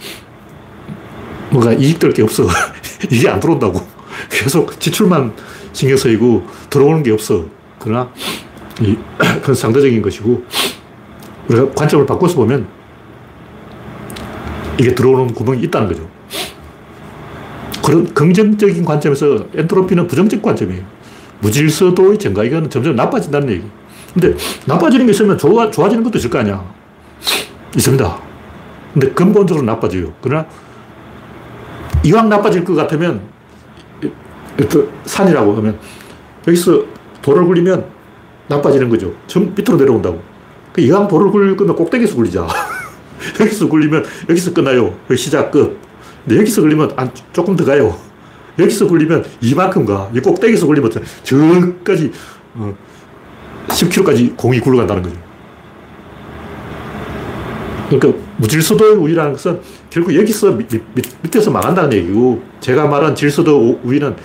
뭔가 1.51 1.75
이익될 1.75 2.14
게 2.14 2.22
없어. 2.22 2.47
이게 3.12 3.29
안 3.29 3.39
들어온다고. 3.39 3.87
계속 4.31 4.81
지출만 4.81 5.35
신경 5.75 5.99
쓰이고 5.99 6.47
들어오는 6.70 7.03
게 7.03 7.12
없어. 7.12 7.45
그러나 7.79 8.11
이, 8.81 8.97
그건 9.41 9.55
상대적인 9.55 10.03
것이고 10.03 10.45
우리가 11.49 11.70
관점을 11.72 12.07
바꿔서 12.07 12.37
보면 12.37 12.66
이게 14.79 14.95
들어오는 14.95 15.35
구멍이 15.35 15.62
있다는 15.62 15.89
거죠. 15.89 16.09
그런 17.85 18.12
긍정적인 18.14 18.85
관점에서 18.85 19.47
엔트로피는 19.55 20.07
부정적 20.07 20.43
관점이에요. 20.43 20.83
무질서도의 21.41 22.18
증가. 22.18 22.43
이건 22.43 22.70
점점 22.70 22.97
나빠진다는 22.97 23.51
얘기. 23.51 23.64
근데 24.14 24.35
나빠지는 24.66 25.07
게 25.07 25.12
있으면 25.12 25.37
좋아, 25.37 25.70
좋아지는 25.70 26.03
것도 26.03 26.18
있을 26.18 26.31
거 26.31 26.39
아니야. 26.39 26.64
있습니다. 27.77 28.18
근데 28.95 29.11
근본적으로 29.11 29.64
나빠져요. 29.66 30.12
그러나 30.22 30.47
이왕 32.05 32.29
나빠질 32.29 32.64
것 32.64 32.75
같으면 32.75 33.20
산이라고 35.05 35.57
하면 35.57 35.79
여기서 36.47 36.85
돌을 37.22 37.45
굴리면 37.45 37.93
나빠지는 38.49 38.88
거죠. 38.88 39.12
전 39.26 39.55
밑으로 39.55 39.76
내려온다고. 39.76 40.20
그 40.72 40.80
이왕 40.80 41.09
돌을 41.09 41.30
굴릴 41.30 41.57
거면 41.57 41.76
꼭대기에서 41.76 42.16
굴리자. 42.16 42.47
여기서 43.40 43.68
굴리면 43.68 44.05
여기서 44.28 44.53
끝나요. 44.53 44.95
여기 45.09 45.16
시작 45.16 45.51
끝. 45.51 45.78
근데 46.24 46.40
여기서 46.40 46.62
굴리면 46.62 46.92
안, 46.97 47.11
조금 47.32 47.57
더 47.57 47.64
가요. 47.64 47.97
여기서 48.59 48.86
굴리면 48.86 49.24
이만큼 49.40 49.84
가. 49.84 50.11
이 50.14 50.20
꼭대기에서 50.20 50.66
굴리면 50.66 50.90
저까지 51.22 52.12
어, 52.55 52.74
10km까지 53.68 54.36
공이 54.36 54.61
굴러간다는 54.61 55.03
거죠. 55.03 55.16
그러니까 57.88 58.22
무질서도의 58.38 58.97
우위라는 58.97 59.32
것은 59.32 59.61
결국 59.90 60.14
여기서 60.14 60.53
밑, 60.53 60.68
밑 60.95 61.36
에서 61.36 61.51
망한다는 61.51 61.92
얘기고 61.92 62.42
제가 62.61 62.86
말한 62.86 63.14
질서도 63.14 63.80
우위는 63.82 64.16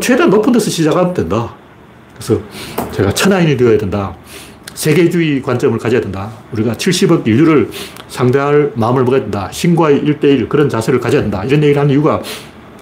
최대한 0.00 0.30
높은 0.30 0.52
데서 0.52 0.68
시작하면 0.68 1.14
된다. 1.14 1.54
그래서 2.16 2.40
제가 2.92 3.12
천하인이 3.12 3.56
되어야 3.56 3.78
된다. 3.78 4.16
세계주의 4.74 5.40
관점을 5.42 5.78
가져야 5.78 6.00
된다. 6.00 6.30
우리가 6.52 6.74
70억 6.74 7.26
인류를 7.26 7.70
상대할 8.08 8.72
마음을 8.74 9.04
먹어야 9.04 9.20
된다. 9.20 9.48
신과의 9.50 10.02
1대1 10.02 10.48
그런 10.48 10.68
자세를 10.68 11.00
가져야 11.00 11.22
된다. 11.22 11.44
이런 11.44 11.62
얘기를 11.62 11.80
하는 11.80 11.92
이유가 11.92 12.22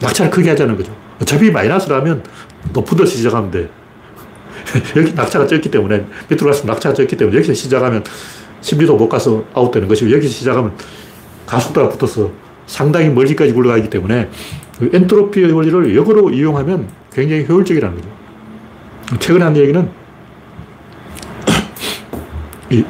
낙차를 0.01 0.31
크게 0.31 0.51
하자는 0.51 0.77
거죠. 0.77 0.95
어차피 1.21 1.51
마이너스라면 1.51 2.25
높은 2.73 2.97
데서 2.97 3.11
시작하면 3.13 3.51
돼. 3.51 3.69
여기 4.97 5.13
낙차가 5.15 5.47
적기 5.47 5.71
때문에 5.71 6.05
밑으로 6.29 6.47
갈수록 6.47 6.67
낙차가 6.73 6.95
적기 6.95 7.17
때문에 7.17 7.37
여기서 7.37 7.55
시작하면 7.55 8.03
10리도 8.61 8.97
못 8.97 9.09
가서 9.09 9.45
아웃되는 9.55 9.87
것이고 9.87 10.11
여기서 10.11 10.33
시작하면 10.33 10.73
가속도가 11.47 11.91
붙어서 11.91 12.31
상당히 12.67 13.09
멀리까지 13.11 13.53
굴러가기 13.53 13.91
때문에 13.91 14.31
그 14.79 14.91
엔트로피의 14.93 15.53
원리를 15.53 15.95
역으로 15.95 16.31
이용하면 16.31 16.89
굉장히 17.13 17.45
효율적이라는 17.47 17.97
거죠. 17.97 18.14
최근에 19.21 19.45
한 19.45 19.57
얘기는 19.57 19.91
이 22.71 22.85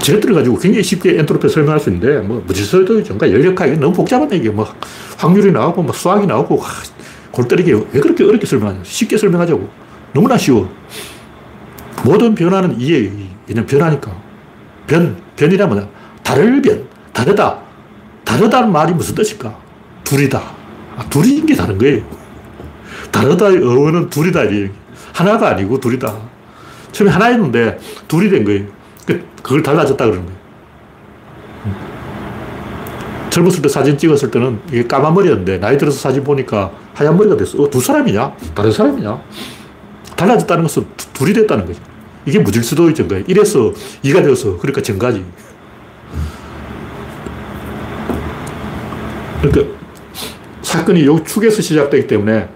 지렛대를 0.00 0.34
가지고 0.34 0.58
굉장히 0.58 0.82
쉽게 0.82 1.18
엔트로피 1.18 1.48
설명할 1.48 1.78
수 1.78 1.90
있는데 1.90 2.20
뭐 2.20 2.42
무질서도 2.46 3.02
전가 3.04 3.30
열역학 3.30 3.68
이 3.68 3.76
너무 3.76 3.92
복잡한 3.92 4.32
얘기예요. 4.32 4.52
뭐 4.52 4.66
확률이 5.16 5.52
나오고 5.52 5.82
뭐 5.82 5.92
수학이 5.92 6.26
나오고 6.26 6.60
골 7.30 7.48
때리게 7.48 7.72
왜 7.92 8.00
그렇게 8.00 8.24
어렵게 8.24 8.46
설명하냐. 8.46 8.80
쉽게 8.82 9.16
설명하자고. 9.16 9.68
너무나 10.12 10.36
쉬워. 10.36 10.68
모든 12.04 12.34
변화는 12.34 12.80
이해예요. 12.80 13.10
그냥 13.46 13.66
변하니까. 13.66 14.12
변, 14.86 15.16
변이란 15.36 15.68
뭐냐? 15.68 15.88
다를 16.22 16.60
변, 16.60 16.84
다르다. 17.12 17.58
다르다는 18.24 18.72
말이 18.72 18.92
무슨 18.92 19.14
뜻일까? 19.14 19.56
둘이다. 20.04 20.42
아, 20.96 21.08
둘인 21.08 21.46
게 21.46 21.54
다른 21.54 21.78
거예요. 21.78 22.02
다르다의 23.12 23.58
어원은 23.62 24.10
둘이다. 24.10 24.40
하나가 25.12 25.50
아니고 25.50 25.78
둘이다. 25.78 26.12
처음에 26.90 27.10
하나였는데 27.10 27.78
둘이 28.08 28.28
된 28.30 28.44
거예요. 28.44 28.66
그, 29.06 29.24
그걸 29.42 29.62
달라졌다 29.62 30.04
그러는 30.04 30.24
거예요. 30.26 30.42
젊었을 33.30 33.62
때 33.62 33.68
사진 33.68 33.96
찍었을 33.96 34.30
때는 34.30 34.60
이게 34.68 34.86
까만 34.86 35.14
머리였는데 35.14 35.58
나이 35.58 35.78
들어서 35.78 35.98
사진 35.98 36.22
보니까 36.22 36.70
하얀 36.92 37.16
머리가 37.16 37.36
됐어. 37.36 37.62
어, 37.62 37.70
두 37.70 37.80
사람이냐? 37.80 38.34
다른 38.54 38.70
사람이냐? 38.70 39.22
달라졌다는 40.16 40.64
것은 40.64 40.86
둘이 41.14 41.32
됐다는 41.32 41.66
거죠. 41.66 41.80
이게 42.26 42.38
무질서도의 42.38 42.94
증가예요. 42.94 43.24
1에서 43.24 43.74
2가 44.04 44.22
되어서 44.22 44.58
그러니까 44.58 44.82
증가지. 44.82 45.24
그러니까 49.40 49.74
사건이 50.60 51.04
요 51.06 51.22
축에서 51.24 51.62
시작되기 51.62 52.06
때문에 52.06 52.48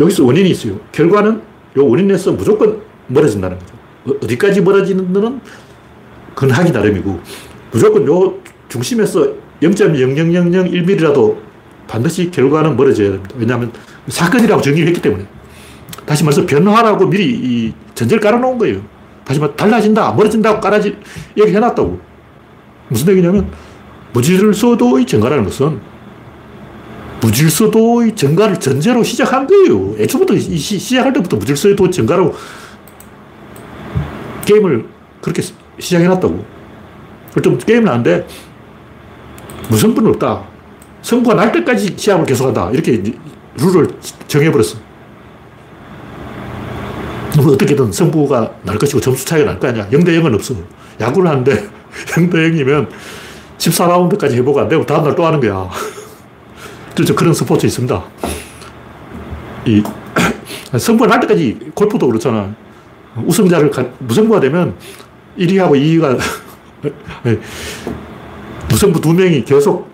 여기서 0.00 0.24
원인이 0.24 0.50
있어요. 0.50 0.78
결과는 0.92 1.42
요 1.76 1.86
원인에서 1.86 2.32
무조건 2.32 2.80
멀어진다는 3.08 3.58
거죠. 3.58 3.74
어, 4.06 4.12
어디까지 4.22 4.60
멀어지는 4.60 5.12
는 5.12 5.40
그건 6.34 6.50
하기 6.50 6.72
나름이고 6.72 7.20
무조건 7.70 8.06
요 8.06 8.34
중심에서 8.68 9.34
0.0001mm라도 9.62 11.36
반드시 11.86 12.30
결과는 12.30 12.76
멀어져야 12.76 13.12
됩니다. 13.12 13.34
왜냐하면 13.38 13.72
사건이라고 14.08 14.62
정의를 14.62 14.88
했기 14.88 15.00
때문에. 15.00 15.26
다시 16.06 16.24
말해서 16.24 16.44
변화라고 16.44 17.06
미리 17.06 17.30
이 17.30 17.72
전제를 17.94 18.20
깔아놓은 18.20 18.58
거예요. 18.58 18.80
다시 19.24 19.40
말해 19.40 19.54
달라진다, 19.54 20.12
멀어진다고 20.12 20.60
깔아지, 20.60 20.96
얘기해놨다고. 21.38 21.98
무슨 22.88 23.08
얘기냐면, 23.12 23.50
무질서도의 24.12 25.06
증가라는 25.06 25.44
것은 25.44 25.80
무질서도의 27.24 28.14
증가를 28.14 28.60
전제로 28.60 29.02
시작한 29.02 29.46
거예요. 29.46 29.94
애초부터 29.98 30.38
시, 30.38 30.78
시작할 30.78 31.12
때부터 31.14 31.36
무질서도 31.36 31.88
증가라고 31.90 32.34
게임을 34.44 34.86
그렇게 35.22 35.42
시작해놨다고. 35.78 36.44
그럼 37.32 37.58
게임은 37.58 37.88
안 37.88 38.02
돼. 38.02 38.26
무성분은 39.70 40.10
없다. 40.10 40.44
성부가 41.00 41.34
날 41.34 41.50
때까지 41.52 41.94
시합을 41.96 42.26
계속한다. 42.26 42.70
이렇게 42.72 43.02
룰을 43.56 43.88
정해버렸어. 44.28 44.76
뭐 47.36 47.52
어떻게든 47.52 47.90
승부가 47.90 48.54
날 48.62 48.78
것이고 48.78 49.00
점수 49.00 49.24
차이가 49.24 49.50
날 49.50 49.58
거 49.58 49.68
아니야. 49.68 49.88
0대 49.88 50.08
0은 50.20 50.34
없어. 50.34 50.54
야구를 51.00 51.30
하는데 51.30 51.52
0대 52.08 52.34
0이면 52.34 52.88
14라운드까지 53.58 54.34
해보고 54.34 54.60
안 54.60 54.68
되고 54.68 54.84
다음날 54.84 55.14
또 55.16 55.24
하는 55.26 55.40
거야. 55.40 55.68
그래서 56.94 57.14
그런 57.14 57.34
스포츠 57.34 57.66
있습니다. 57.66 58.04
이 59.66 59.82
승부가 60.78 61.08
날 61.08 61.20
때까지 61.20 61.58
골프도 61.74 62.06
그렇잖아. 62.06 62.54
우승자를 63.24 63.70
무승부가 63.98 64.40
되면 64.40 64.74
1위하고 65.38 65.72
2위가 65.72 66.18
무승부 68.68 69.00
두 69.00 69.12
명이 69.12 69.44
계속 69.44 69.88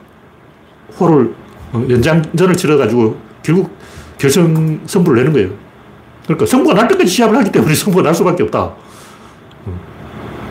호를 0.98 1.34
어, 1.72 1.86
연장전을 1.88 2.56
치러가지고 2.56 3.16
결국 3.42 3.70
결승 4.18 4.80
승부를 4.86 5.18
내는 5.18 5.32
거예요. 5.32 5.50
그러니까 6.24 6.46
성부가 6.46 6.74
날 6.74 6.88
때까지 6.88 7.10
시합을 7.10 7.36
하기 7.38 7.52
때문에 7.52 7.72
성부가 7.74 8.02
날 8.02 8.14
수밖에 8.14 8.42
없다. 8.42 8.74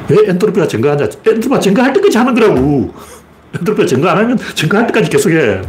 왜 0.09 0.17
엔트로피가 0.27 0.67
증가하냐? 0.67 1.03
엔트로피가 1.03 1.59
증가할 1.59 1.93
때까지 1.93 2.17
하는 2.17 2.33
거라고. 2.33 2.93
엔트로피가 3.55 3.87
증가 3.87 4.11
안 4.11 4.17
하면 4.19 4.37
증가할 4.55 4.87
때까지 4.87 5.09
계속해. 5.09 5.61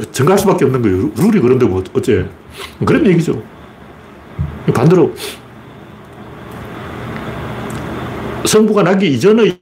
증가할 0.00 0.38
수밖에 0.38 0.64
없는 0.64 0.82
거예요. 0.82 1.10
룰이 1.16 1.40
그런데 1.40 1.66
뭐 1.66 1.82
어째. 1.94 2.28
그런 2.84 3.06
얘기죠. 3.06 3.42
반대로 4.74 5.14
성부가 8.44 8.82
나기 8.82 9.12
이전의 9.12 9.58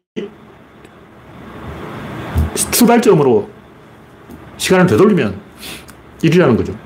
출발점으로 2.71 3.49
시간을 4.57 4.87
되돌리면 4.87 5.41
1이라는 6.23 6.57
거죠. 6.57 6.77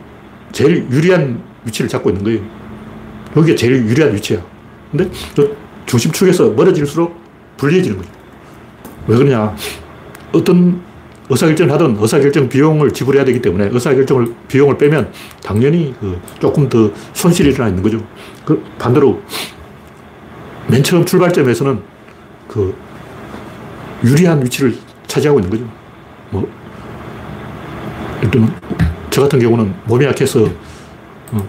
제일 0.52 0.86
유리한 0.90 1.42
위치를 1.64 1.88
잡고 1.88 2.10
있는 2.10 2.24
거예요. 2.24 2.40
여기가 3.36 3.56
제일 3.56 3.86
유리한 3.86 4.14
위치야. 4.14 4.40
근데 4.90 5.10
저 5.34 5.46
중심축에서 5.86 6.50
멀어질수록 6.50 7.20
불리해지는 7.58 7.98
거죠. 7.98 8.10
왜 9.06 9.16
그러냐. 9.18 9.54
어떤 10.32 10.80
의사결정을 11.28 11.72
하든 11.74 11.96
의사결정 11.98 12.48
비용을 12.48 12.92
지불해야 12.92 13.24
되기 13.24 13.42
때문에 13.42 13.68
의사결정을 13.72 14.34
비용을 14.48 14.78
빼면 14.78 15.12
당연히 15.42 15.94
그 16.00 16.20
조금 16.40 16.68
더 16.68 16.90
손실이 17.14 17.50
일어나 17.50 17.68
있는 17.68 17.82
거죠. 17.82 18.00
그 18.44 18.62
반대로 18.78 19.20
맨 20.68 20.82
처음 20.82 21.04
출발점에서는 21.04 21.80
그 22.48 22.74
유리한 24.04 24.44
위치를 24.44 24.76
차지하고 25.06 25.40
있는 25.40 25.50
거죠. 25.50 25.70
뭐 26.30 26.48
일단 28.22 28.54
저 29.10 29.22
같은 29.22 29.38
경우는 29.38 29.74
몸이 29.84 30.04
약해서 30.04 30.48
어, 31.32 31.48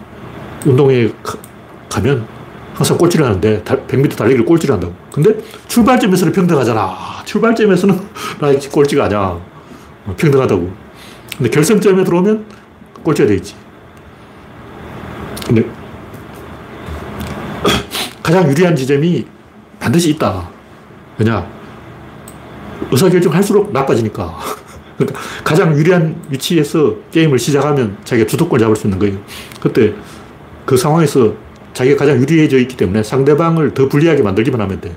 운동에 0.66 1.10
가, 1.24 2.02
면 2.02 2.28
항상 2.76 2.96
꼴찌를 2.96 3.26
하는데 3.26 3.64
100m 3.64 4.16
달리기를 4.16 4.46
꼴찌를 4.46 4.74
한다고. 4.74 4.94
근데 5.12 5.36
출발점에서는 5.68 6.32
평등하잖아. 6.32 6.96
출발점에서는 7.26 8.00
나 8.40 8.52
꼴찌가 8.72 9.06
아니야. 9.06 9.40
어, 10.08 10.16
평등하다고. 10.18 10.72
근데 11.38 11.49
결승점에 11.49 12.03
들어오면 12.03 12.45
꼴찌가 13.03 13.28
돼 13.28 13.36
있지. 13.36 13.55
근데 15.45 15.64
가장 18.24 18.49
유리한 18.49 18.76
지점이 18.76 19.26
반드시 19.80 20.10
있다. 20.12 20.49
왜냐? 21.18 21.47
의사결정 22.91 23.34
할수록 23.34 23.72
나빠지니까. 23.72 24.38
그러니까 24.97 25.20
가장 25.43 25.78
유리한 25.78 26.20
위치에서 26.30 26.95
게임을 27.12 27.38
시작하면 27.38 27.97
자기가 28.03 28.28
주도권을 28.28 28.64
잡을 28.64 28.76
수 28.76 28.88
있는 28.88 28.97
거예요. 28.97 29.18
그때 29.62 29.93
그 30.66 30.76
상황에서 30.76 31.36
자기가 31.74 31.97
가장 31.97 32.20
유리해져 32.20 32.58
있기 32.60 32.76
때문에 32.76 33.03
상대방을 33.03 33.76
더 33.76 33.88
불리하게 33.88 34.24
만들기만 34.24 34.60
하면 34.60 34.82
돼. 34.82 34.95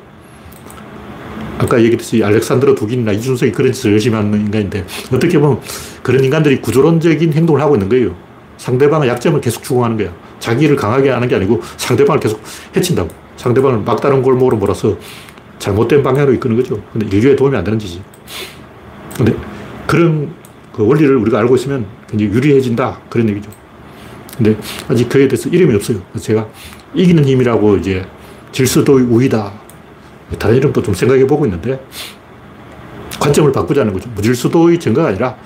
아까 1.60 1.78
얘기했듯이 1.78 2.24
알렉산드로 2.24 2.74
두긴이나 2.74 3.12
이준석이 3.12 3.52
그런 3.52 3.70
짓을 3.70 3.92
열심히 3.92 4.16
하는 4.16 4.32
인간인데 4.40 4.86
어떻게 5.12 5.38
보면 5.38 5.60
그런 6.02 6.24
인간들이 6.24 6.58
구조론적인 6.62 7.34
행동을 7.34 7.60
하고 7.60 7.74
있는 7.74 7.86
거예요. 7.90 8.16
상대방의 8.56 9.10
약점을 9.10 9.38
계속 9.42 9.62
추궁하는 9.62 9.98
거야. 9.98 10.10
자기를 10.38 10.74
강하게 10.74 11.10
하는 11.10 11.28
게 11.28 11.34
아니고 11.34 11.60
상대방을 11.76 12.18
계속 12.18 12.40
해친다고. 12.74 13.10
상대방을 13.36 13.80
막다른 13.80 14.22
골목으로 14.22 14.56
몰아서 14.56 14.96
잘못된 15.58 16.02
방향으로 16.02 16.32
이끄는 16.34 16.56
거죠. 16.56 16.82
근데 16.94 17.14
인류에 17.14 17.36
도움이 17.36 17.54
안 17.54 17.62
되는 17.62 17.78
짓이. 17.78 18.00
근데 19.14 19.36
그런 19.86 20.32
그 20.72 20.86
원리를 20.86 21.14
우리가 21.14 21.40
알고 21.40 21.56
있으면 21.56 21.84
굉장히 22.08 22.32
유리해진다. 22.32 23.00
그런 23.10 23.28
얘기죠. 23.28 23.50
근데 24.34 24.56
아직 24.88 25.10
그에 25.10 25.28
대해서 25.28 25.50
이름이 25.50 25.74
없어요. 25.74 26.00
제가 26.18 26.48
이기는 26.94 27.22
힘이라고 27.22 27.76
이제 27.76 28.06
질서도의 28.52 29.04
우위다. 29.04 29.52
다른 30.38 30.56
이름도 30.56 30.82
좀 30.82 30.94
생각해 30.94 31.26
보고 31.26 31.44
있는데 31.46 31.84
관점을 33.18 33.50
바꾸자는 33.52 33.92
거죠. 33.92 34.08
무질서도의 34.14 34.78
증가가 34.78 35.08
아니라 35.08 35.36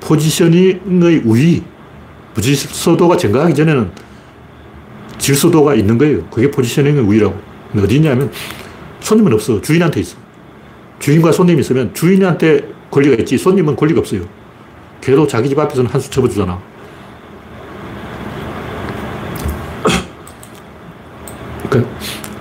포지셔닝의 0.00 1.22
우위. 1.24 1.62
무질서도가 2.34 3.16
증가하기 3.16 3.54
전에는 3.54 3.90
질서도가 5.18 5.74
있는 5.74 5.98
거예요. 5.98 6.24
그게 6.26 6.50
포지셔닝의 6.50 7.02
우위라고. 7.02 7.36
근데 7.72 7.84
어디 7.84 7.96
있냐면 7.96 8.30
손님은 9.00 9.32
없어. 9.32 9.60
주인한테 9.60 10.00
있어. 10.00 10.16
주인과 10.98 11.32
손님이 11.32 11.60
있으면 11.60 11.92
주인한테 11.94 12.68
권리가 12.90 13.16
있지 13.16 13.36
손님은 13.38 13.74
권리가 13.76 14.00
없어요. 14.00 14.22
걔도 15.00 15.26
자기 15.26 15.48
집 15.48 15.58
앞에서는 15.58 15.90
한 15.90 16.00
수 16.00 16.10
쳐버주잖아. 16.10 16.60
그러니까 21.68 21.92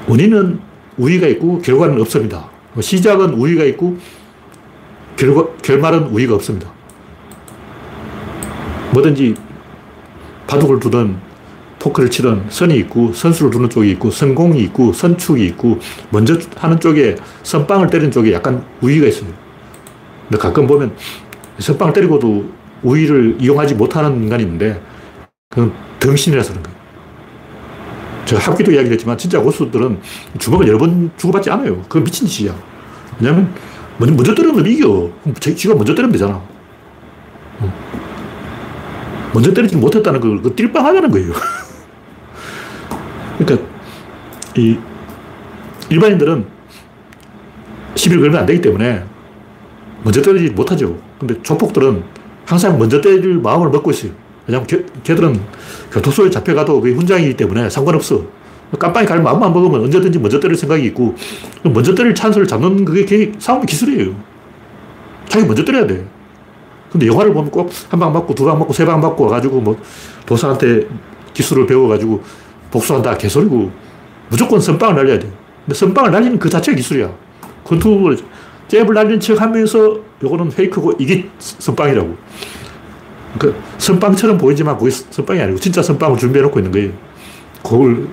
원인은 0.08 0.60
우위가 0.98 1.28
있고 1.28 1.60
결과는 1.60 2.00
없습니다. 2.02 2.50
시작은 2.80 3.34
우위가 3.34 3.64
있고 3.66 3.98
결과, 5.16 5.48
결말은 5.62 6.08
우위가 6.08 6.36
없습니다. 6.36 6.72
뭐든지 8.94 9.36
바둑을 10.48 10.80
두든 10.80 11.18
포크를 11.80 12.10
치든 12.10 12.46
선이 12.50 12.76
있고 12.78 13.14
선수를 13.14 13.52
두는 13.52 13.70
쪽이 13.70 13.92
있고 13.92 14.10
선공이 14.10 14.60
있고 14.64 14.92
선축이 14.94 15.46
있고 15.48 15.80
먼저 16.10 16.38
하는 16.56 16.80
쪽에 16.80 17.16
선빵을 17.44 17.90
때리는 17.90 18.12
쪽에 18.12 18.34
약간 18.34 18.66
우위가 18.82 19.08
있어요. 19.08 19.30
근데 20.28 20.42
가끔 20.42 20.66
보면 20.66 20.96
석방을 21.60 21.94
때리고도 21.94 22.50
우위를 22.84 23.38
이용하지 23.40 23.76
못하는 23.76 24.24
인간이 24.24 24.44
있는데 24.44 24.82
그건 25.50 25.74
덩신이라서 26.00 26.52
그런 26.52 26.64
거예요. 26.64 26.75
제가 28.26 28.42
합기도 28.42 28.72
이야기를 28.72 28.94
했지만 28.94 29.18
진짜 29.18 29.40
고수들은 29.40 30.00
주먹을 30.40 30.68
여러 30.68 30.78
번 30.78 31.12
주고받지 31.18 31.50
않아요. 31.52 31.82
그건 31.84 32.04
미친 32.04 32.28
짓이야. 32.28 32.56
왜냐면 33.20 33.54
먼저 33.98 34.34
때리면 34.34 34.66
이겨. 34.66 35.10
지가 35.40 35.76
먼저 35.76 35.94
때리면 35.94 36.12
되잖아. 36.12 36.42
먼저 39.34 39.54
때리지 39.54 39.76
못했다는 39.78 40.20
걸 40.20 40.42
그 40.42 40.56
띨빵하자는 40.56 41.12
거예요. 41.12 41.34
그러니까 43.38 43.68
이 44.58 44.78
일반인들은 45.90 46.46
시비를 47.96 48.22
걸면 48.24 48.40
안 48.42 48.46
되기 48.46 48.62
때문에 48.62 49.04
먼저 50.04 50.22
때리지 50.22 50.54
못하죠. 50.54 50.98
근데 51.20 51.42
조폭들은 51.42 52.04
항상 52.46 52.78
먼저 52.78 53.02
때릴 53.02 53.36
마음을 53.40 53.70
먹고 53.70 53.92
있어요. 53.92 54.12
왜냐면 54.48 54.68
걔, 54.68 54.84
걔들은 55.04 55.40
교토소에 55.92 56.30
잡혀가도 56.30 56.82
그게 56.82 56.94
훈장이기 56.94 57.36
때문에 57.36 57.70
상관없어. 57.70 58.24
깜빵이 58.78 59.06
갈 59.08 59.22
마음만 59.22 59.54
먹으면 59.54 59.82
언제든지 59.82 60.20
먼저 60.20 60.40
때릴 60.40 60.56
생각이 60.58 60.84
있고, 60.88 61.16
먼저 61.64 61.94
때릴 61.96 62.14
찬스를 62.14 62.48
잡는 62.48 62.84
그게 62.84 63.06
걔 63.06 63.32
싸움의 63.40 63.66
기술이에요. 63.68 64.14
자기 65.30 65.46
먼저 65.46 65.64
때려야 65.64 65.88
돼. 65.88 66.06
근데 66.92 67.08
영화를 67.08 67.34
보면 67.34 67.52
꼭 67.52 67.70
한 67.92 68.00
방 68.00 68.14
맞고 68.14 68.34
두 68.36 68.46
방 68.46 68.60
맞고 68.60 68.74
세 68.74 68.86
방 68.86 69.00
맞고 69.02 69.26
와가지고 69.26 69.62
뭐 69.62 69.78
도사한테 70.26 70.88
기술을 71.34 71.66
배워가지고 71.68 72.22
복수한다 72.72 73.18
개소리고 73.18 73.70
무조건 74.30 74.60
선빵을 74.60 74.96
날려야 74.96 75.20
돼. 75.20 75.30
근데 75.66 75.76
선빵을 75.78 76.12
날리는 76.12 76.40
그 76.40 76.50
자체가 76.50 76.76
기술이야. 76.76 77.12
컨트롤 77.66 78.18
잽을 78.68 78.94
날린 78.94 79.20
척 79.20 79.40
하면서 79.42 80.00
요거는 80.24 80.50
페이크고 80.50 80.94
이게 81.00 81.30
선빵이라고. 81.40 82.16
그 83.40 83.56
선빵처럼 83.78 84.38
보이지만 84.38 84.78
그게 84.78 84.92
선빵이 84.92 85.40
아니고 85.42 85.60
진짜 85.60 85.82
선빵을 85.82 86.18
준비해 86.18 86.44
놓고 86.44 86.60
있는 86.60 86.72
거예요. 86.72 86.92
그걸 87.64 88.08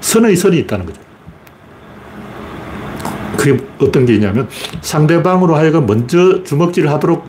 선의 0.00 0.36
선이 0.36 0.58
있다는 0.60 0.86
거죠. 0.86 1.00
그게 3.36 3.58
어떤 3.80 4.06
게 4.06 4.14
있냐면 4.14 4.48
상대방으로 4.80 5.56
하여금 5.56 5.86
먼저 5.86 6.42
주먹질을 6.44 6.90
하도록 6.92 7.26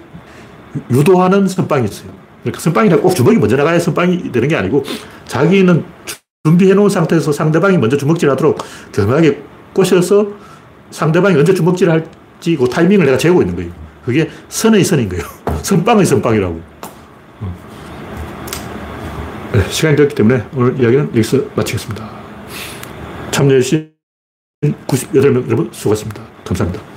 유도하는 0.92 1.48
선빵이 1.48 1.86
있어요. 1.86 2.12
그러니까 2.44 2.60
선빵이라 2.62 2.98
꼭 2.98 3.16
주먹이 3.16 3.38
먼저 3.38 3.56
나가야 3.56 3.80
선빵이 3.80 4.32
되는 4.32 4.48
게 4.48 4.56
아니고 4.56 4.84
자기는 5.28 5.84
준비해 6.44 6.74
놓은 6.74 6.90
상태에서 6.90 7.32
상대방이 7.32 7.78
먼저 7.78 7.96
주먹질 7.96 8.30
하도록 8.32 8.58
교묘하게 8.94 9.42
꼬셔서 9.74 10.28
상대방이 10.92 11.38
언제 11.38 11.54
주먹질 11.54 11.90
할지 11.90 12.58
그 12.58 12.68
타이밍을 12.68 13.06
내가 13.06 13.18
재고 13.18 13.42
있는 13.42 13.56
거예요. 13.56 13.72
그게 14.06 14.30
선의 14.50 14.84
선인 14.84 15.08
거예요. 15.10 15.24
선빵의 15.64 16.06
선빵이라고. 16.06 16.62
어. 17.42 17.56
네, 19.54 19.70
시간이 19.70 19.96
되었기 19.96 20.14
때문에 20.14 20.46
오늘 20.56 20.80
이야기는 20.80 21.08
여기서 21.10 21.46
마치겠습니다. 21.56 22.10
참여해주신 23.32 23.94
98명 24.88 25.46
여러분 25.48 25.70
수고하셨습니다. 25.72 26.22
감사합니다. 26.46 26.93